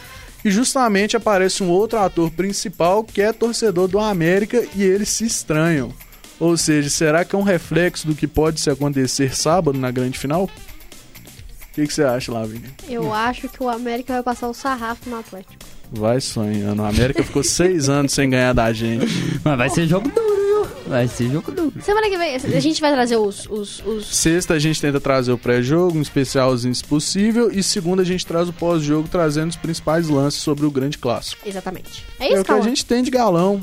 [0.44, 5.26] E justamente aparece um outro ator principal que é torcedor do América e eles se
[5.26, 5.94] estranham.
[6.40, 10.18] Ou seja, será que é um reflexo do que pode se acontecer sábado na grande
[10.18, 10.46] final?
[10.46, 10.50] O
[11.74, 12.72] que, que você acha, Lavínia?
[12.90, 15.64] Eu acho que o América vai passar o sarrafo no Atlético.
[15.92, 16.82] Vai sonhando.
[16.84, 19.06] A América ficou seis anos sem ganhar da gente.
[19.44, 20.68] Mas vai ser jogo duro, viu?
[20.88, 21.74] Vai ser jogo duro.
[21.82, 23.46] Semana que vem, a gente vai trazer os.
[23.50, 24.08] os, os...
[24.08, 27.52] Sexta a gente tenta trazer o pré-jogo, um especialzinho se possível.
[27.52, 31.42] E segunda a gente traz o pós-jogo, trazendo os principais lances sobre o grande clássico.
[31.48, 32.06] Exatamente.
[32.20, 33.62] É É, isso, o que a gente tem de galão.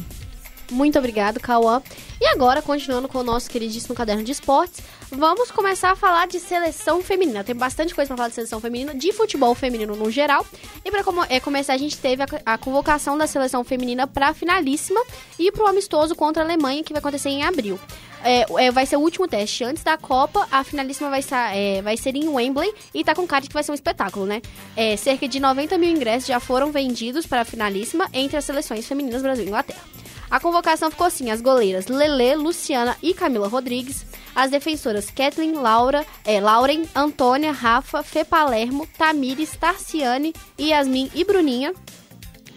[0.71, 1.83] Muito obrigado, Cauã.
[2.21, 6.39] E agora, continuando com o nosso queridíssimo caderno de esportes, vamos começar a falar de
[6.39, 7.43] seleção feminina.
[7.43, 10.45] Tem bastante coisa pra falar de seleção feminina, de futebol feminino no geral.
[10.85, 14.35] E pra como- é, começar, a gente teve a, a convocação da seleção feminina pra
[14.35, 15.01] finalíssima
[15.39, 17.79] e pro amistoso contra a Alemanha, que vai acontecer em abril.
[18.23, 20.47] É, é, vai ser o último teste antes da Copa.
[20.51, 23.63] A finalíssima vai, sa- é, vai ser em Wembley e tá com cara que vai
[23.63, 24.43] ser um espetáculo, né?
[24.77, 28.87] É, cerca de 90 mil ingressos já foram vendidos para a finalíssima entre as seleções
[28.87, 29.81] femininas Brasil e Inglaterra.
[30.31, 36.07] A convocação ficou assim: as goleiras Lele, Luciana e Camila Rodrigues, as defensoras Kathleen, Laura,
[36.25, 41.73] é, Lauren, Antônia, Rafa, Fê Palermo, Tamires, Tarciane, Yasmin e Bruninha.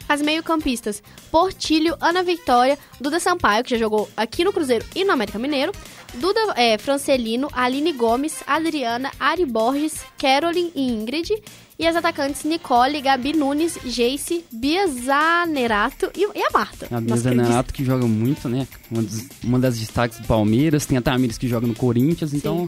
[0.07, 5.13] As meio-campistas Portilho, Ana Vitória, Duda Sampaio, que já jogou aqui no Cruzeiro e no
[5.13, 5.71] América Mineiro,
[6.15, 11.41] Duda é, Francelino, Aline Gomes, Adriana, Ari Borges, Caroline e Ingrid.
[11.79, 16.87] E as atacantes Nicole, Gabi Nunes, Jace, Bia Zanerato e, e a Marta.
[16.91, 17.17] A Bia.
[17.17, 18.67] Zanerato que joga muito, né?
[18.89, 20.85] Uma, dos- uma das destaques do Palmeiras.
[20.85, 22.33] Tem a Tamires que joga no Corinthians.
[22.33, 22.67] Então,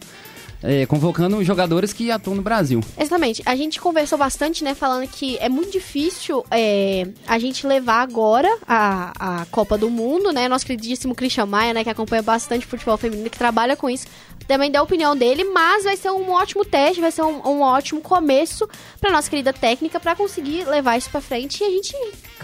[0.63, 2.80] é, convocando jogadores que atuam no Brasil.
[2.97, 3.43] Exatamente.
[3.45, 4.73] A gente conversou bastante, né?
[4.73, 10.32] Falando que é muito difícil é, a gente levar agora a, a Copa do Mundo,
[10.32, 10.47] né?
[10.47, 11.84] Nosso queridíssimo Christian Maia, né?
[11.84, 14.08] Que acompanha bastante futebol feminino, que trabalha com isso.
[14.47, 17.62] Também deu a opinião dele, mas vai ser um ótimo teste, vai ser um, um
[17.62, 18.67] ótimo começo
[18.99, 21.95] pra nossa querida técnica pra conseguir levar isso pra frente e a gente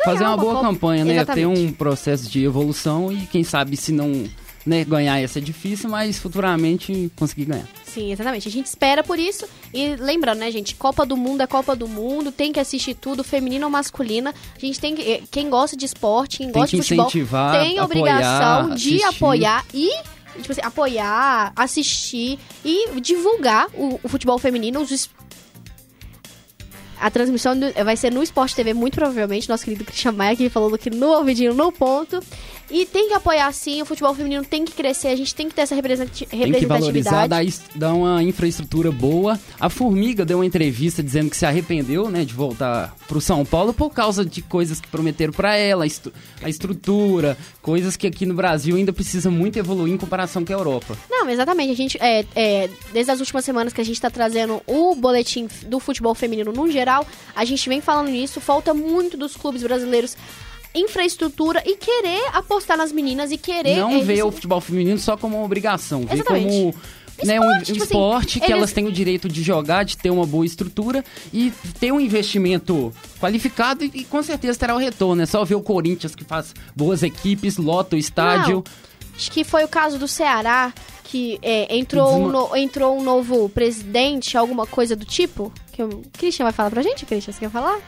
[0.05, 0.67] Fazer uma boa Copa.
[0.67, 1.13] campanha, né?
[1.13, 1.59] Ter Exatamente.
[1.59, 4.25] um processo de evolução e quem sabe se não
[4.69, 7.67] né, ganhar ia ser difícil, mas futuramente conseguir ganhar.
[7.83, 8.47] Sim, exatamente.
[8.47, 9.45] A gente espera por isso.
[9.73, 10.75] E lembrando, né, gente?
[10.75, 14.33] Copa do Mundo é Copa do Mundo, tem que assistir tudo, feminino ou masculina.
[14.55, 15.01] A gente tem que.
[15.01, 18.95] eh, Quem gosta de esporte, quem Tem gosta que de futebol, tem obrigação apoiar, de
[18.95, 19.03] assistir.
[19.05, 19.89] apoiar e.
[20.39, 25.09] Tipo assim, apoiar, assistir e divulgar o, o futebol feminino, os
[27.01, 27.53] a transmissão
[27.83, 29.47] vai ser no Sport TV, muito provavelmente.
[29.47, 32.19] Nosso querido Christian Maia, que falou aqui no ouvidinho, no ponto.
[32.71, 35.55] E tem que apoiar sim, o futebol feminino tem que crescer, a gente tem que
[35.55, 37.61] ter essa representati- Tem que valorizar, representatividade.
[37.75, 39.39] dar, dar uma infraestrutura boa.
[39.59, 43.73] A Formiga deu uma entrevista dizendo que se arrependeu, né, de voltar pro São Paulo
[43.73, 45.85] por causa de coisas que prometeram pra ela,
[46.43, 50.55] a estrutura, coisas que aqui no Brasil ainda precisa muito evoluir em comparação com a
[50.55, 50.95] Europa.
[51.09, 51.71] Não, exatamente.
[51.71, 55.47] A gente, é, é, desde as últimas semanas que a gente está trazendo o boletim
[55.65, 57.05] do futebol feminino no geral,
[57.35, 58.39] a gente vem falando nisso.
[58.39, 60.15] Falta muito dos clubes brasileiros
[60.73, 63.77] infraestrutura e querer apostar nas meninas e querer.
[63.77, 66.47] Não isso- o futebol feminino só como uma obrigação, Exatamente.
[66.47, 66.75] como
[67.25, 69.97] né, um Esporte, tipo assim, esporte que eles- elas têm o direito de jogar, de
[69.97, 71.03] ter uma boa estrutura
[71.33, 75.21] e ter um investimento qualificado e, e com certeza terá o retorno.
[75.21, 78.63] É só ver o Corinthians que faz boas equipes, lota o estádio.
[79.15, 80.71] Acho que foi o caso do Ceará,
[81.03, 85.51] que é, entrou, um Desma- no- entrou um novo presidente, alguma coisa do tipo.
[85.73, 87.33] Que o Christian vai falar pra gente, Christian?
[87.33, 87.79] Você quer falar?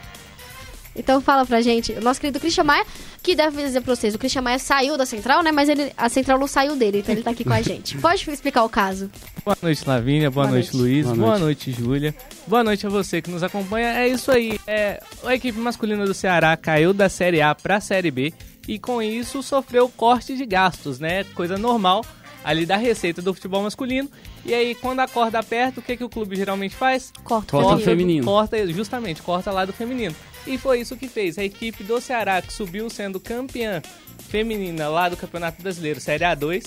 [0.94, 1.92] Então fala pra gente.
[1.92, 2.84] O nosso querido Christian Maia,
[3.22, 5.50] que deve dizer pra vocês, o Christian Maia saiu da central, né?
[5.50, 7.96] Mas ele, a central não saiu dele, então ele tá aqui com a gente.
[7.98, 9.10] Pode explicar o caso?
[9.44, 10.30] Boa noite, Lavínia.
[10.30, 10.76] Boa, Boa noite, noite.
[10.76, 11.04] Luiz.
[11.06, 11.42] Boa Boa, noite.
[11.68, 12.14] noite, Júlia.
[12.46, 13.88] Boa noite a você que nos acompanha.
[13.98, 14.60] É isso aí.
[14.66, 18.32] É, a equipe masculina do Ceará caiu da Série A para a Série B
[18.68, 21.24] e com isso sofreu corte de gastos, né?
[21.34, 22.04] Coisa normal
[22.44, 24.10] ali da receita do futebol masculino.
[24.44, 27.12] E aí, quando a corda aperta, o que, que o clube geralmente faz?
[27.22, 28.24] Corta, Corta o o feminino.
[28.24, 30.14] Corta, justamente, corta lá do feminino.
[30.46, 31.38] E foi isso que fez.
[31.38, 33.82] A equipe do Ceará, que subiu sendo campeã
[34.28, 36.66] feminina lá do Campeonato Brasileiro Série A2,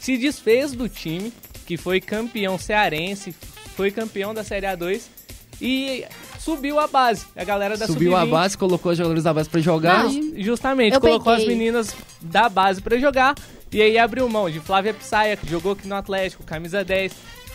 [0.00, 1.32] se desfez do time,
[1.66, 3.34] que foi campeão cearense,
[3.76, 5.02] foi campeão da Série A2
[5.60, 6.04] e
[6.38, 7.26] subiu a base.
[7.36, 10.32] A galera da Subiu a Sub-20 base, colocou os jogadores da base pra jogar Não.
[10.38, 11.42] Justamente, Eu colocou peguei.
[11.44, 13.34] as meninas da base pra jogar
[13.72, 17.12] e aí abriu mão de Flávia Psaia, que jogou aqui no Atlético, camisa 10,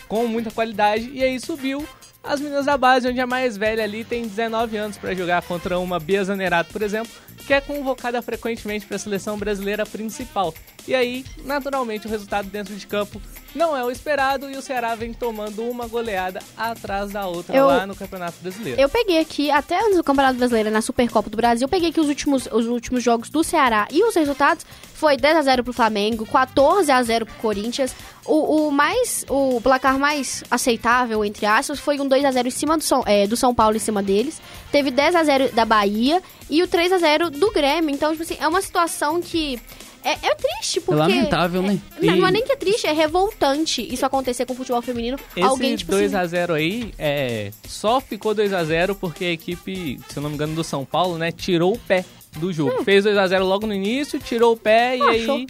[0.07, 1.85] com muita qualidade, e aí subiu
[2.27, 5.79] as meninas da base, onde a mais velha ali tem 19 anos pra jogar contra
[5.79, 7.11] uma Bia Zanerato, por exemplo,
[7.45, 10.53] que é convocada frequentemente para a seleção brasileira principal.
[10.87, 13.21] E aí, naturalmente, o resultado dentro de campo
[13.55, 17.67] não é o esperado e o Ceará vem tomando uma goleada atrás da outra Eu-
[17.67, 18.79] lá no Campeonato Brasileiro.
[18.79, 21.99] Eu peguei aqui, até antes do Campeonato Brasileiro, na Supercopa do Brasil, eu peguei aqui
[22.01, 27.25] os últimos, os últimos jogos do Ceará e os resultados foi 10x0 pro Flamengo, 14x0
[27.25, 27.95] pro Corinthians.
[28.25, 29.23] O, o mais.
[29.29, 33.37] O placar mais aceitável, entre aspas, foi um 2x0 em cima do São, é, do
[33.37, 34.41] São Paulo em cima deles.
[34.71, 37.89] Teve 10x0 da Bahia e o 3x0 do Grêmio.
[37.93, 39.59] Então, tipo assim, é uma situação que.
[40.05, 40.99] É, é triste, é porque.
[40.99, 41.79] lamentável, né?
[42.01, 44.81] Não, E- não é nem que é triste, é revoltante isso acontecer com o futebol
[44.81, 45.17] feminino.
[45.35, 50.21] Esse Alguém, tipo assim, 2x0 aí, é, só ficou 2x0 porque a equipe, se eu
[50.23, 52.05] não me engano, do São Paulo, né, tirou o pé
[52.37, 52.83] do jogo.
[52.83, 55.07] Fez 2x0 logo no início, tirou o pé e Hum.
[55.09, 55.35] Ah, show.
[55.37, 55.47] aí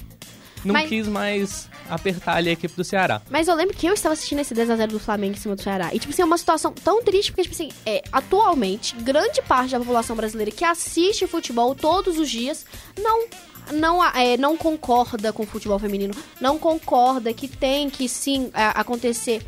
[0.64, 3.22] não Mas- quis mais apertar ali a equipe do Ceará.
[3.30, 5.90] Mas eu lembro que eu estava assistindo esse 10x0 do Flamengo em cima do Ceará.
[5.94, 9.72] E, tipo assim, é uma situação tão triste, porque, tipo assim, é, atualmente, grande parte
[9.72, 12.66] da população brasileira que assiste futebol todos os dias
[13.00, 13.26] não.
[13.74, 18.80] Não, é, não concorda com o futebol feminino, não concorda que tem que sim a-
[18.82, 19.42] acontecer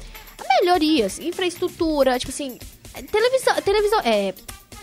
[0.61, 2.57] melhorias, infraestrutura, tipo assim,
[2.93, 4.33] é, televisão, televisão, é,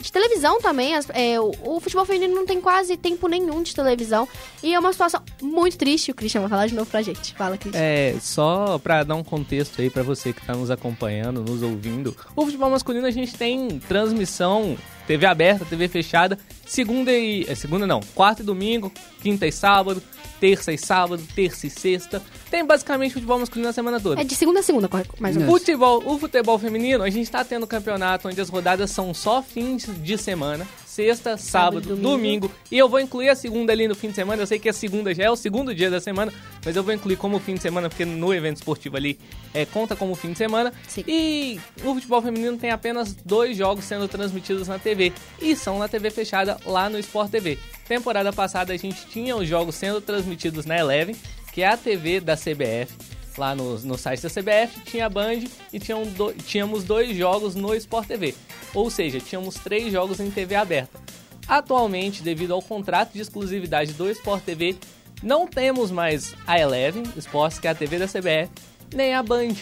[0.01, 3.75] de televisão também, as- é, o, o futebol feminino não tem quase tempo nenhum de
[3.75, 4.29] televisão
[4.63, 6.11] e é uma situação muito triste.
[6.11, 7.33] O Christian vai falar de novo pra gente.
[7.35, 7.81] Fala, Christian.
[7.81, 12.15] É, só pra dar um contexto aí pra você que tá nos acompanhando, nos ouvindo.
[12.37, 17.87] O futebol masculino a gente tem transmissão TV aberta, TV fechada, segunda e é, segunda
[17.87, 20.03] não, quarta e domingo, quinta e sábado,
[20.41, 22.23] terça e sábado, terça e sexta.
[22.51, 24.21] Tem basicamente futebol masculino a semana toda.
[24.21, 24.89] É de segunda a segunda,
[25.19, 25.59] mais ou menos.
[25.59, 29.87] Futebol, o futebol feminino, a gente tá tendo campeonato onde as rodadas são só fins
[30.03, 30.67] de semana.
[30.95, 32.47] Sexta, sábado, Sábado, domingo.
[32.47, 32.51] domingo.
[32.71, 34.41] E eu vou incluir a segunda ali no fim de semana.
[34.41, 36.33] Eu sei que a segunda já é o segundo dia da semana,
[36.65, 39.19] mas eu vou incluir como fim de semana, porque no evento esportivo ali
[39.53, 40.73] é, conta como fim de semana.
[40.87, 41.03] Sim.
[41.09, 45.13] E o futebol feminino tem apenas dois jogos sendo transmitidos na TV.
[45.43, 47.59] E são na TV fechada lá no Sport TV.
[47.89, 51.17] Temporada passada a gente tinha os jogos sendo transmitidos na Eleven,
[51.53, 52.95] que é a TV da CBF
[53.37, 55.41] lá no, no site da CBF, tinha a Band
[55.73, 58.35] e do- tínhamos dois jogos no Sport TV.
[58.75, 60.99] Ou seja, tínhamos três jogos em TV aberta.
[61.47, 64.77] Atualmente, devido ao contrato de exclusividade do Sport TV,
[65.23, 68.51] não temos mais a Eleven Sports, que é a TV da CBF,
[68.95, 69.55] nem a Band.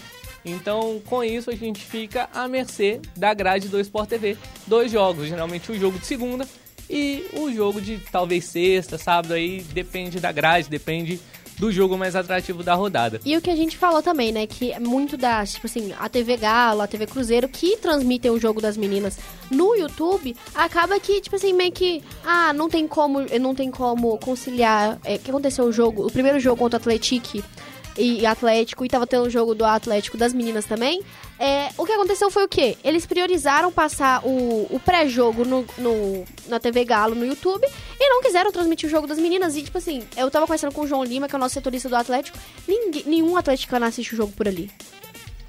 [0.44, 4.36] Então, com isso, a gente fica à mercê da grade do Sport TV.
[4.66, 6.46] Dois jogos, geralmente o jogo de segunda
[6.90, 11.20] e o jogo de talvez sexta, sábado, aí depende da grade, depende
[11.62, 13.20] do jogo mais atrativo da rodada.
[13.24, 14.48] E o que a gente falou também, né?
[14.48, 18.38] Que é muito das, tipo assim, a TV Galo, a TV Cruzeiro, que transmitem o
[18.40, 19.16] jogo das meninas
[19.48, 22.02] no YouTube, acaba que, tipo assim, meio que.
[22.24, 24.98] Ah, não tem como, não tem como conciliar.
[25.04, 27.46] É, que aconteceu o jogo, o primeiro jogo contra o Atlético
[27.96, 31.02] e Atlético, e tava tendo o jogo do Atlético das meninas também.
[31.38, 32.76] É, o que aconteceu foi o quê?
[32.84, 37.66] Eles priorizaram passar o, o pré-jogo no, no, na TV Galo, no YouTube,
[37.98, 39.56] e não quiseram transmitir o jogo das meninas.
[39.56, 41.88] E, tipo assim, eu tava conversando com o João Lima, que é o nosso setorista
[41.88, 44.70] do Atlético, ninguém, nenhum atleticano assiste o jogo por ali.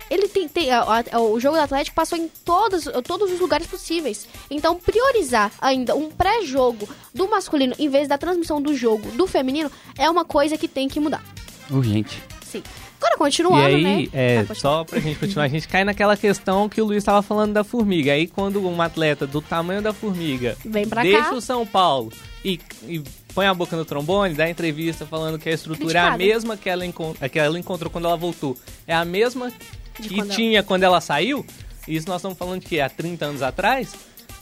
[0.10, 3.66] Ele tem, tem a, a, o jogo do Atlético passou em todos, todos os lugares
[3.66, 4.28] possíveis.
[4.50, 9.72] Então, priorizar ainda um pré-jogo do masculino em vez da transmissão do jogo do feminino
[9.98, 11.24] é uma coisa que tem que mudar.
[11.70, 12.22] Urgente.
[12.46, 12.62] Sim.
[13.00, 14.08] Agora, continuando, e aí, né?
[14.14, 17.22] é, Ah, só pra gente continuar, a gente cai naquela questão que o Luiz estava
[17.22, 18.14] falando da formiga.
[18.14, 21.34] Aí quando um atleta do tamanho da formiga Vem pra deixa cá.
[21.34, 22.14] o São Paulo
[22.46, 23.04] e, e
[23.34, 26.18] põe a boca no trombone, dá entrevista falando que a estrutura é a Criticado.
[26.24, 26.84] mesma que ela,
[27.30, 28.58] que ela encontrou quando ela voltou.
[28.88, 29.52] É a mesma
[30.00, 31.46] De que quando ela- tinha quando ela saiu.
[31.86, 33.94] Isso nós estamos falando que há 30 anos atrás.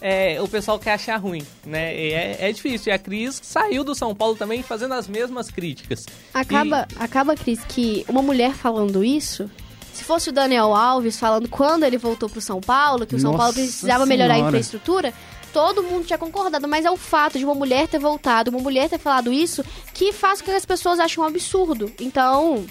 [0.01, 1.95] É, o pessoal quer achar ruim, né?
[1.95, 2.91] E É, é difícil.
[2.91, 6.05] E a Cris saiu do São Paulo também fazendo as mesmas críticas.
[6.33, 9.49] Acaba, acaba, Cris, que uma mulher falando isso.
[9.93, 13.31] Se fosse o Daniel Alves falando quando ele voltou pro São Paulo, que o São
[13.33, 15.13] Nossa Paulo precisava melhorar a infraestrutura,
[15.53, 16.67] todo mundo tinha concordado.
[16.67, 20.11] Mas é o fato de uma mulher ter voltado, uma mulher ter falado isso, que
[20.11, 21.91] faz com que as pessoas achem um absurdo.
[21.99, 22.65] Então,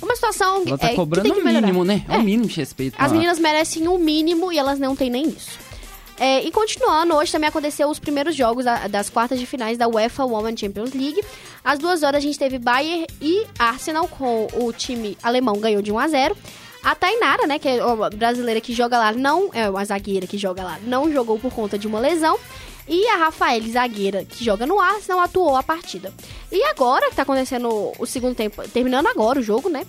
[0.00, 2.04] uma situação Ela tá é, que cobrando tem que o mínimo, né?
[2.08, 2.18] É, É.
[2.18, 2.94] o mínimo de respeito.
[2.98, 3.18] As lá.
[3.18, 5.58] meninas merecem o mínimo e elas não têm nem isso.
[6.24, 9.88] É, e continuando, hoje também aconteceu os primeiros jogos da- das quartas de finais da
[9.88, 11.20] UEFA Women Champions League.
[11.64, 15.90] Às duas horas a gente teve Bayern e Arsenal com o time alemão ganhou de
[15.90, 16.36] 1 a 0.
[16.80, 20.38] A Tainara, né, que é uma brasileira que joga lá, não é uma zagueira que
[20.38, 22.38] joga lá, não jogou por conta de uma lesão.
[22.86, 26.12] E a Rafael, zagueira, que joga no Arsenal, atuou a partida.
[26.52, 29.84] E agora que tá acontecendo o segundo tempo, terminando agora o jogo, né?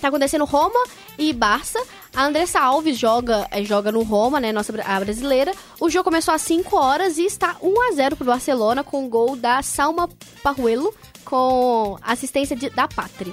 [0.00, 0.82] Tá acontecendo Roma
[1.16, 1.80] e Barça.
[2.14, 4.52] A Andressa Alves joga, eh, joga no Roma, né?
[4.52, 5.52] Nossa a brasileira.
[5.80, 9.08] O jogo começou às 5 horas e está 1 a 0 pro Barcelona com o
[9.08, 10.08] gol da Salma
[10.42, 10.92] Parruelo
[11.24, 13.32] com assistência de- da Pátria.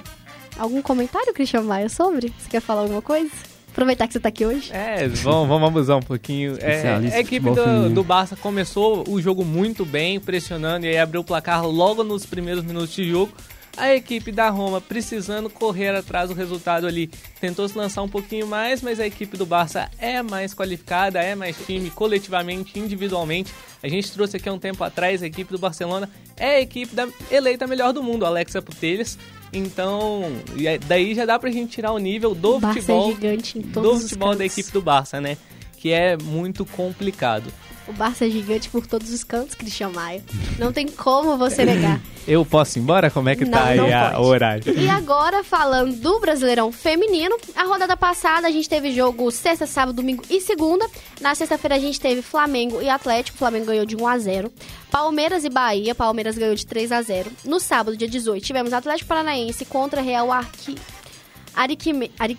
[0.58, 2.32] Algum comentário, Cristian Maia, sobre?
[2.38, 3.30] Você quer falar alguma coisa?
[3.70, 4.70] Aproveitar que você tá aqui hoje.
[4.72, 6.56] É, vamos, vamos abusar um pouquinho.
[6.60, 11.20] É, a equipe do, do Barça começou o jogo muito bem, pressionando, e aí abriu
[11.20, 13.32] o placar logo nos primeiros minutos de jogo.
[13.76, 17.08] A equipe da Roma precisando correr atrás do resultado ali.
[17.40, 21.34] Tentou se lançar um pouquinho mais, mas a equipe do Barça é mais qualificada, é
[21.34, 23.52] mais time coletivamente, individualmente.
[23.82, 26.10] A gente trouxe aqui há um tempo atrás a equipe do Barcelona.
[26.36, 29.16] É a equipe da eleita melhor do mundo, Alexa Putellas.
[29.52, 30.24] Então,
[30.56, 33.62] aí- daí já dá pra gente tirar o nível do Barça futebol é gigante em
[33.62, 35.36] todos do futebol da equipe do Barça, né?
[35.78, 37.50] Que é muito complicado.
[37.88, 40.22] O Barça é gigante por todos os cantos, Cristian Maia.
[40.58, 42.00] Não tem como você negar.
[42.28, 43.10] Eu posso ir embora?
[43.10, 44.78] Como é que Não, tá aí a- o horário?
[44.78, 49.96] E agora, falando do Brasileirão Feminino, a rodada passada a gente teve jogo sexta, sábado,
[49.96, 50.86] domingo e segunda.
[51.20, 53.34] Na sexta-feira a gente teve Flamengo e Atlético.
[53.36, 54.52] O Flamengo ganhou de 1 a 0
[54.90, 55.94] Palmeiras e Bahia.
[55.94, 60.30] Palmeiras ganhou de 3 a 0 No sábado, dia 18, tivemos Atlético Paranaense contra Real
[60.30, 60.76] Arqui...
[61.56, 62.12] Ariquime...
[62.18, 62.38] Ari...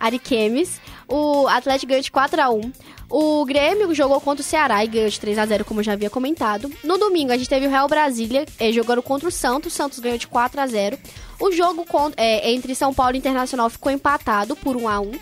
[0.00, 0.80] Ariquemes.
[1.08, 2.72] O Atlético ganhou de 4 a 1
[3.08, 5.92] O Grêmio jogou contra o Ceará e ganhou de 3 a 0 como eu já
[5.92, 6.70] havia comentado.
[6.82, 9.72] No domingo, a gente teve o Real Brasília eh, jogando contra o Santos.
[9.72, 10.98] O Santos ganhou de 4 a 0
[11.38, 15.12] O jogo con- eh, entre São Paulo e Internacional ficou empatado por 1 a 1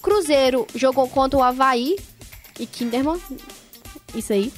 [0.00, 1.96] Cruzeiro jogou contra o Havaí
[2.58, 3.20] e Kinderman.
[4.14, 4.52] Isso aí.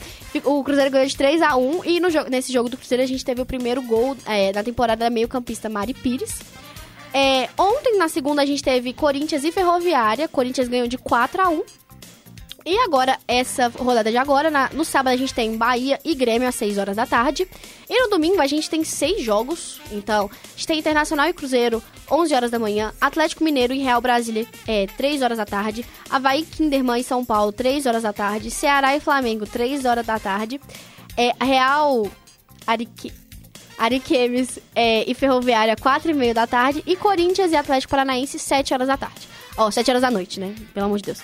[0.45, 3.07] O Cruzeiro ganhou de 3 a 1 e no jogo- nesse jogo do Cruzeiro a
[3.07, 6.35] gente teve o primeiro gol eh, da temporada da meio-campista Mari Pires.
[7.13, 10.29] É, ontem, na segunda, a gente teve Corinthians e Ferroviária.
[10.29, 11.63] Corinthians ganhou de 4 a 1
[12.69, 16.49] E agora, essa rodada de agora, na- no sábado a gente tem Bahia e Grêmio
[16.49, 17.47] às 6 horas da tarde.
[17.89, 19.81] E no domingo a gente tem seis jogos.
[19.93, 22.93] Então, a gente tem Internacional e Cruzeiro, 11 horas da manhã.
[23.01, 25.87] Atlético Mineiro e Real Brasília, é, 3 horas da tarde.
[26.11, 28.51] Havaí, Kinderman e São Paulo, 3 horas da tarde.
[28.51, 30.61] Ceará e Flamengo, 3 horas da tarde.
[31.17, 32.11] É, Real
[32.67, 33.13] Arique...
[33.79, 36.83] Ariquemes é, e Ferroviária, 4 e meia da tarde.
[36.85, 39.29] E Corinthians e Atlético Paranaense, 7 horas da tarde.
[39.57, 40.53] Ó, 7 horas da noite, né?
[40.75, 41.19] Pelo amor de Deus.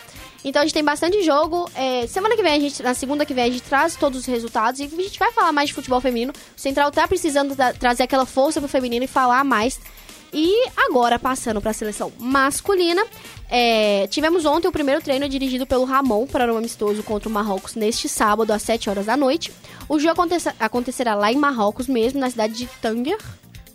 [0.45, 1.71] Então a gente tem bastante jogo.
[1.75, 4.27] É, semana que vem, a gente, na segunda que vem, a gente traz todos os
[4.27, 4.81] resultados.
[4.81, 6.33] E a gente vai falar mais de futebol feminino.
[6.57, 9.79] O Central tá precisando da- trazer aquela força pro feminino e falar mais.
[10.35, 13.05] E agora, passando para a seleção masculina,
[13.51, 17.75] é, tivemos ontem o primeiro treino dirigido pelo Ramon para um amistoso contra o Marrocos
[17.75, 19.53] neste sábado, às 7 horas da noite.
[19.89, 23.19] O jogo aconteça- acontecerá lá em Marrocos mesmo, na cidade de Tanger.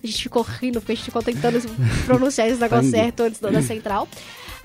[0.03, 1.59] A gente ficou rindo porque a gente ficou tentando
[2.07, 4.07] pronunciar esse negócio certo antes da central.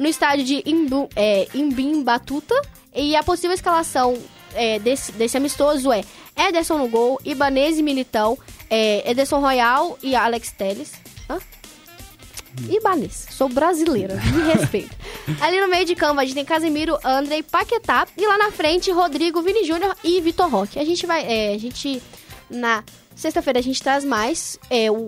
[0.02, 2.60] No estádio de Imbu, é, Imbim Batuta.
[2.92, 4.18] E a possível escalação
[4.52, 6.02] é, desse, desse amistoso é
[6.36, 8.36] Ederson no gol, Ibanez e Militão,
[8.68, 10.94] é, Ederson Royal e Alex Teles.
[11.30, 11.38] Hã?
[12.68, 13.28] Ibanês.
[13.30, 14.90] Sou brasileira, me respeita.
[15.40, 18.04] Ali no meio de campo a gente tem Casemiro, Andrei, Paquetá.
[18.18, 20.80] E lá na frente, Rodrigo, Vini Júnior e Vitor Roque.
[20.80, 21.24] A gente vai.
[21.24, 22.02] É, a gente.
[22.50, 22.82] Na
[23.14, 24.58] sexta-feira a gente traz mais.
[24.68, 25.06] É, o,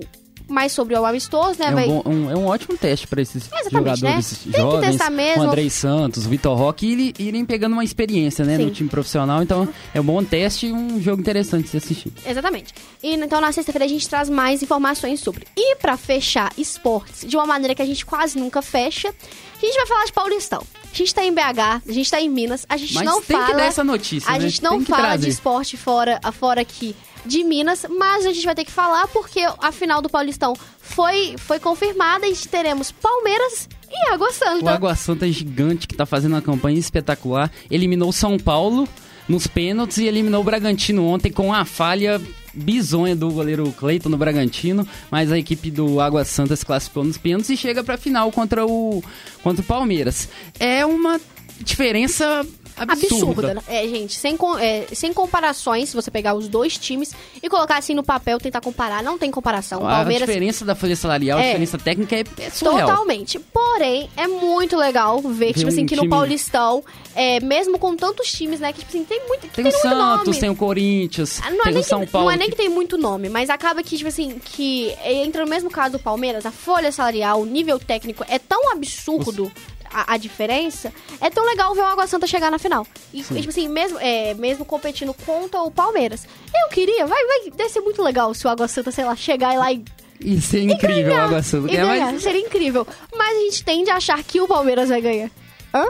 [0.48, 1.66] mais sobre o amistoso, né?
[1.66, 1.86] É um, vai...
[1.88, 3.70] bom- um- é um ótimo teste para esses Exatamente,
[4.00, 4.52] jogadores né?
[4.58, 4.96] Jovens,
[5.38, 8.64] o Andrei Santos, o Vitor Roque, irem, irem pegando uma experiência né, Sim.
[8.66, 9.42] no time profissional.
[9.42, 12.12] Então é um bom teste e um jogo interessante de se assistir.
[12.26, 12.74] Exatamente.
[13.02, 15.46] E então na sexta-feira a gente traz mais informações sobre.
[15.56, 19.76] E pra fechar esportes de uma maneira que a gente quase nunca fecha, a gente
[19.76, 20.62] vai falar de Paulistão.
[20.94, 21.40] A gente tá em BH,
[21.88, 23.50] a gente tá em Minas, a gente Mas não tem fala.
[23.50, 24.48] que dar essa notícia, A né?
[24.48, 25.24] gente não fala trazer.
[25.26, 26.94] de esporte fora, fora aqui
[27.26, 31.34] de Minas, mas a gente vai ter que falar porque a final do Paulistão foi,
[31.36, 34.70] foi confirmada e teremos Palmeiras e Água O Santa.
[34.70, 37.50] Água Santa é gigante que tá fazendo uma campanha espetacular.
[37.68, 38.88] Eliminou o São Paulo
[39.28, 42.20] nos pênaltis e eliminou o Bragantino ontem com a falha
[42.54, 47.18] bizonha do goleiro Cleiton no Bragantino, mas a equipe do Água Santa se classificou nos
[47.18, 49.02] pênaltis e chega pra final contra o
[49.42, 50.28] contra o Palmeiras.
[50.58, 51.20] É uma
[51.60, 52.46] diferença
[52.76, 53.14] absurda.
[53.16, 53.62] Absurda, né?
[53.68, 57.12] É, gente, sem, com- é, sem comparações, se você pegar os dois times
[57.42, 59.86] e colocar assim no papel, tentar comparar, não tem comparação.
[59.86, 61.46] A Palmeiras diferença da folha salarial, a É.
[61.48, 62.88] diferença técnica é, é surreal.
[62.88, 63.38] Totalmente.
[63.38, 67.96] Porém, é muito legal ver, tipo assim, um que no time- Paulistão, é, mesmo com
[67.96, 70.40] tantos times, né, que tipo assim, tem muito, Tem tem, o muito Santos, nome.
[70.40, 72.26] tem o Corinthians, Ah, Não é, tem nem o São que, Paulo.
[72.28, 75.50] não é nem que tem muito nome, mas acaba que, tipo assim, que entra no
[75.50, 79.50] mesmo caso do Palmeiras, a folha salarial, o nível técnico é tão absurdo
[79.94, 82.84] a, a diferença, é tão legal ver o Água Santa chegar na final.
[83.12, 86.26] E, e, tipo assim, mesmo, é, mesmo competindo contra o Palmeiras.
[86.54, 89.54] Eu queria, vai, vai, deve ser muito legal se o Água Santa, sei lá, chegar
[89.54, 89.84] lá e
[90.20, 91.72] Isso é incrível, o Água Santa.
[91.72, 92.22] É, mas-.
[92.22, 92.86] Seria incrível.
[93.16, 95.30] Mas a gente tende a achar que o Palmeiras vai ganhar.
[95.72, 95.86] Hã?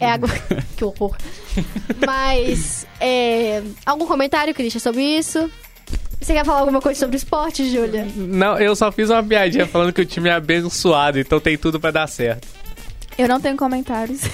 [0.00, 0.30] É água.
[0.76, 1.14] que horror.
[2.06, 2.86] Mas.
[2.98, 5.50] é, Algum comentário, Christian, sobre isso?
[6.20, 8.06] Você quer falar alguma coisa sobre esporte, Júlia?
[8.14, 11.80] Não, eu só fiz uma piadinha falando que o time é abençoado, então tem tudo
[11.80, 12.46] pra dar certo.
[13.20, 14.20] Eu não tenho comentários.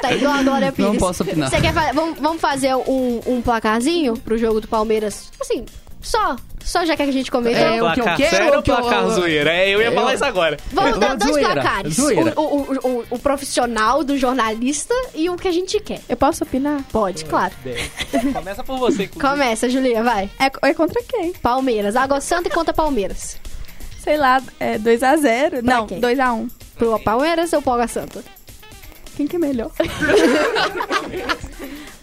[0.00, 0.92] Tá igual a Glória Pires.
[0.92, 1.50] Não posso opinar.
[1.50, 5.28] Você quer fa- vamos, vamos fazer um, um placarzinho pro jogo do Palmeiras?
[5.40, 5.64] Assim,
[6.00, 6.36] só.
[6.64, 7.60] Só já que a gente comentou.
[7.60, 9.52] É, o que eu placar quero sério o que eu- placar zoeira?
[9.52, 10.56] É, eu ia Eu- falar isso agora.
[10.72, 11.94] Vamos É, dar dois zoeira, placares.
[11.96, 12.32] zoeira.
[12.36, 16.00] O, o, o, o- profissional do jornalista e o que a gente quer.
[16.08, 16.80] Eu posso opinar?
[16.92, 17.52] Pode, claro.
[18.32, 19.20] Começa por você, inclusive.
[19.20, 20.30] Começa, Julia, vai.
[20.38, 21.32] É, é contra quem?
[21.32, 21.96] Palmeiras.
[21.96, 23.36] Água Santa e contra Palmeiras.
[23.98, 25.60] Sei lá, é 2x0.
[25.62, 26.00] Não, quem?
[26.00, 26.48] 2x1.
[26.82, 28.24] Pro Palmeiras ou pro Água Santa?
[29.16, 29.70] Quem que é melhor?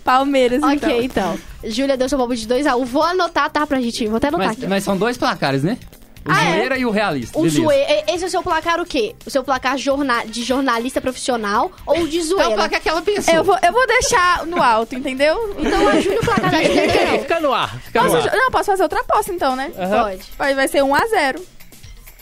[0.05, 0.89] Palmeiras, então.
[0.89, 1.39] Ok, então.
[1.65, 2.85] Júlia deu seu palpite de 2x1.
[2.85, 4.07] Vou anotar, tá, pra gente?
[4.07, 4.67] Vou até anotar Mas, aqui.
[4.67, 5.77] mas são dois placares, né?
[6.25, 6.53] O Ah, é?
[6.55, 7.37] zoeira e o realista.
[7.37, 7.61] O beleza.
[7.61, 7.75] zoe...
[8.07, 9.15] Esse é o seu placar o quê?
[9.25, 10.23] O seu placar jorna...
[10.25, 12.55] de jornalista profissional ou de É o zoeira?
[12.55, 13.33] placar que ela pensou.
[13.33, 15.55] Eu vou, eu vou deixar no alto, entendeu?
[15.59, 17.19] Então a Júlia o placar da Júlia Fica, não.
[17.19, 18.35] fica no ar, fica no Posso, ar.
[18.35, 19.71] não, posso fazer outra aposta então, né?
[19.75, 20.21] Pode.
[20.37, 21.41] Vai, vai ser 1x0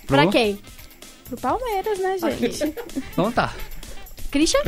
[0.07, 0.31] Pra Pro?
[0.31, 0.59] quem?
[1.27, 2.73] Pro Palmeiras, né, gente?
[3.11, 3.53] Então tá.
[4.31, 4.61] Christian?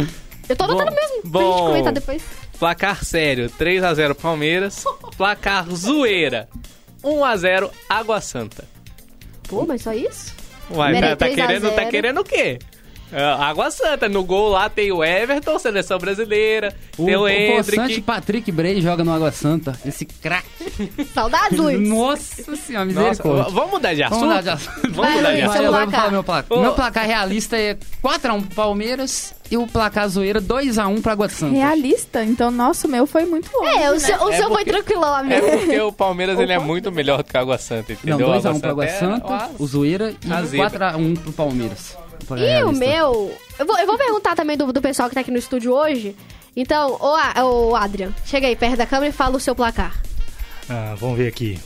[0.47, 1.51] Eu tô anotando Bom, mesmo, pra bom.
[1.57, 2.23] gente comentar depois.
[2.57, 4.83] Placar sério, 3x0 Palmeiras.
[5.15, 6.49] Placar zoeira,
[7.03, 8.67] 1x0 Água Santa.
[9.47, 10.33] Pô, mas só isso?
[10.71, 11.89] Uai, tá, tá 3 a querendo, tá 0.
[11.89, 12.59] querendo o quê?
[13.11, 17.27] É, Água Santa, no gol lá tem o Everton, seleção brasileira, O, tem o, o
[17.29, 18.01] Hendrick.
[18.01, 19.77] Patrick Bray joga no Água Santa.
[19.85, 20.47] Esse craque.
[21.13, 21.87] Saudades, Luiz.
[21.89, 23.43] Nossa senhora, Nossa, misericórdia.
[23.45, 24.19] v- vamos mudar de assunto?
[24.19, 24.91] Vamos mudar de assunto.
[24.91, 25.49] Vamos mudar de Luiz, assunto.
[25.49, 25.99] Vai, agora eu vou placar.
[25.99, 26.57] falar meu placar.
[26.57, 26.61] Ô.
[26.61, 31.53] Meu placar realista é 4x1 pro Palmeiras e o placar zoeira 2x1 pro Água Santa.
[31.55, 33.75] Realista, então, nosso, meu foi muito longe.
[33.75, 33.99] É, o né?
[33.99, 35.49] seu, o É seu foi porque- tranquilão, É amigo.
[35.57, 38.27] porque o Palmeiras ele é muito melhor do que a Água Santa, Não, entendeu?
[38.39, 40.69] 2x1 pro Água é Santa, uma- o zoeira e a zebra.
[40.93, 41.97] 4x1 pro Palmeiras.
[42.37, 43.35] E o meu.
[43.57, 46.15] Eu vou, eu vou perguntar também do, do pessoal que tá aqui no estúdio hoje.
[46.55, 50.01] Então, ô, A- ô Adrian, chega aí perto da câmera e fala o seu placar.
[50.69, 51.59] Ah, vamos ver aqui.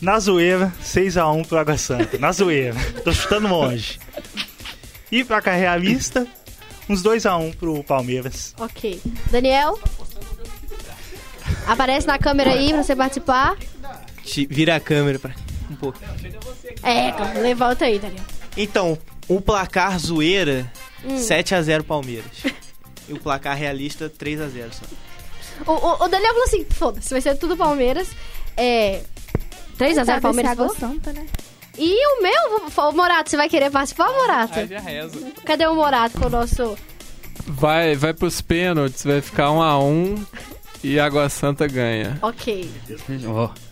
[0.00, 2.18] Na zoeira, 6x1 pro Água Santa.
[2.18, 2.76] Na zoeira.
[3.02, 3.98] Tô chutando longe.
[5.10, 6.26] E pra cá realista,
[6.88, 8.54] uns 2x1 pro Palmeiras.
[8.58, 9.00] Ok.
[9.30, 9.78] Daniel?
[11.66, 13.56] Aparece na câmera aí pra você participar.
[14.22, 15.32] Te- Vira a câmera pra
[15.70, 15.98] um pouco.
[16.82, 18.24] É, levanta aí, Daniel.
[18.56, 18.96] Então,
[19.28, 20.70] o placar zoeira,
[21.04, 21.16] Hum.
[21.16, 22.30] 7x0 Palmeiras.
[23.08, 24.84] E o placar realista, 3x0 só.
[25.66, 28.08] O, o, o Daniel falou assim: foda-se, vai ser tudo Palmeiras.
[28.56, 29.02] É.
[29.78, 30.52] 3x0 Coitado Palmeiras.
[30.52, 30.92] Água falou?
[30.94, 31.26] Santa, né?
[31.78, 34.54] E o meu, o Morato, você vai querer participar, Morato?
[34.58, 35.20] Ai, já reza.
[35.44, 36.76] Cadê o Morato, o nosso.
[37.46, 40.16] Vai, vai pros pênaltis, vai ficar um a um
[40.82, 42.18] e Água Santa ganha.
[42.22, 42.68] Ok,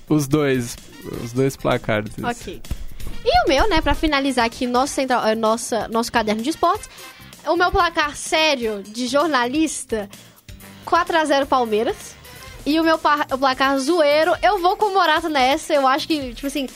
[0.09, 0.77] Os dois,
[1.25, 2.13] os dois placares.
[2.23, 2.61] ok.
[3.25, 6.89] E o meu, né, pra finalizar aqui nosso, central, eh, nossa, nosso caderno de esportes,
[7.47, 10.09] o meu placar sério de jornalista,
[10.87, 12.15] 4x0 Palmeiras.
[12.67, 16.07] E o meu par- o placar zoeiro, eu vou com o Morato nessa, eu acho
[16.09, 16.67] que, tipo assim,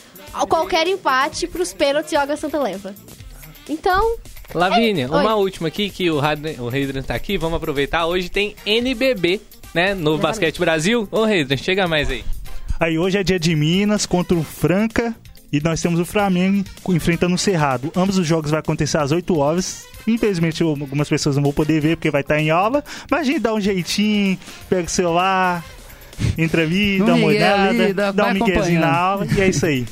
[0.48, 2.94] qualquer empate pros pênaltis e o Água Santa leva.
[3.68, 4.16] Então,
[4.54, 5.20] Lavínia, Oi.
[5.22, 8.04] uma última aqui que o Hadrian tá aqui, vamos aproveitar.
[8.06, 9.40] Hoje tem NBB,
[9.74, 11.08] né, no Basquete Brasil.
[11.10, 12.22] Ô, Hadrian, chega mais aí.
[12.80, 15.14] Aí hoje é dia de Minas contra o Franca
[15.52, 17.90] e nós temos o Flamengo enfrentando o Cerrado.
[17.96, 19.86] Ambos os jogos vão acontecer às 8 horas.
[20.06, 23.40] Infelizmente algumas pessoas não vão poder ver porque vai estar em aula, mas a gente
[23.40, 24.38] dá um jeitinho,
[24.68, 25.64] pega o celular,
[26.36, 29.48] entra ali, Um dá uma olhada, ali, dá, dá- um miguezinho na aula e é
[29.48, 29.86] isso aí.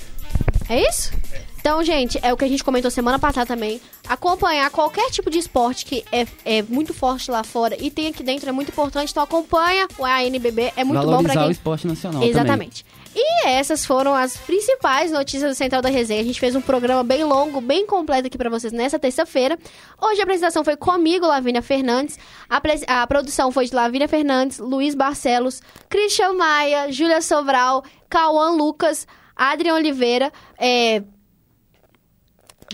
[0.68, 1.12] É isso?
[1.58, 3.80] Então, gente, é o que a gente comentou semana passada também.
[4.08, 8.22] Acompanhar qualquer tipo de esporte que é, é muito forte lá fora e tem aqui
[8.22, 9.10] dentro é muito importante.
[9.10, 10.72] Então, acompanha o ANBB.
[10.76, 11.50] É muito bom Valorizar pra o quem...
[11.50, 12.84] esporte nacional Exatamente.
[13.18, 16.20] E essas foram as principais notícias do Central da Resenha.
[16.20, 19.56] A gente fez um programa bem longo, bem completo aqui pra vocês nessa terça-feira.
[19.98, 22.18] Hoje a apresentação foi comigo, Lavínia Fernandes.
[22.46, 28.50] A, pres- a produção foi de Lavínia Fernandes, Luiz Barcelos, Christian Maia, Júlia Sobral, Cauã
[28.50, 31.02] Lucas, Adrian Oliveira, é...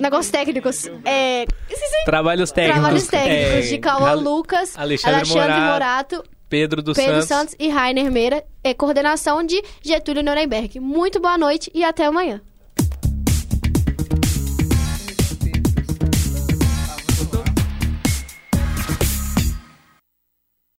[0.00, 0.88] Negócios técnicos.
[1.04, 1.44] É...
[2.04, 2.80] Trabalhos técnicos.
[2.80, 7.28] Trabalhos técnicos é, de Cauã Lucas, Alexandre Alexandre, Morato, Morato, Pedro dos Pedro Santos.
[7.28, 8.44] Santos e Rainer Meira.
[8.62, 10.78] É coordenação de Getúlio Nuremberg.
[10.80, 12.42] Muito boa noite e até amanhã.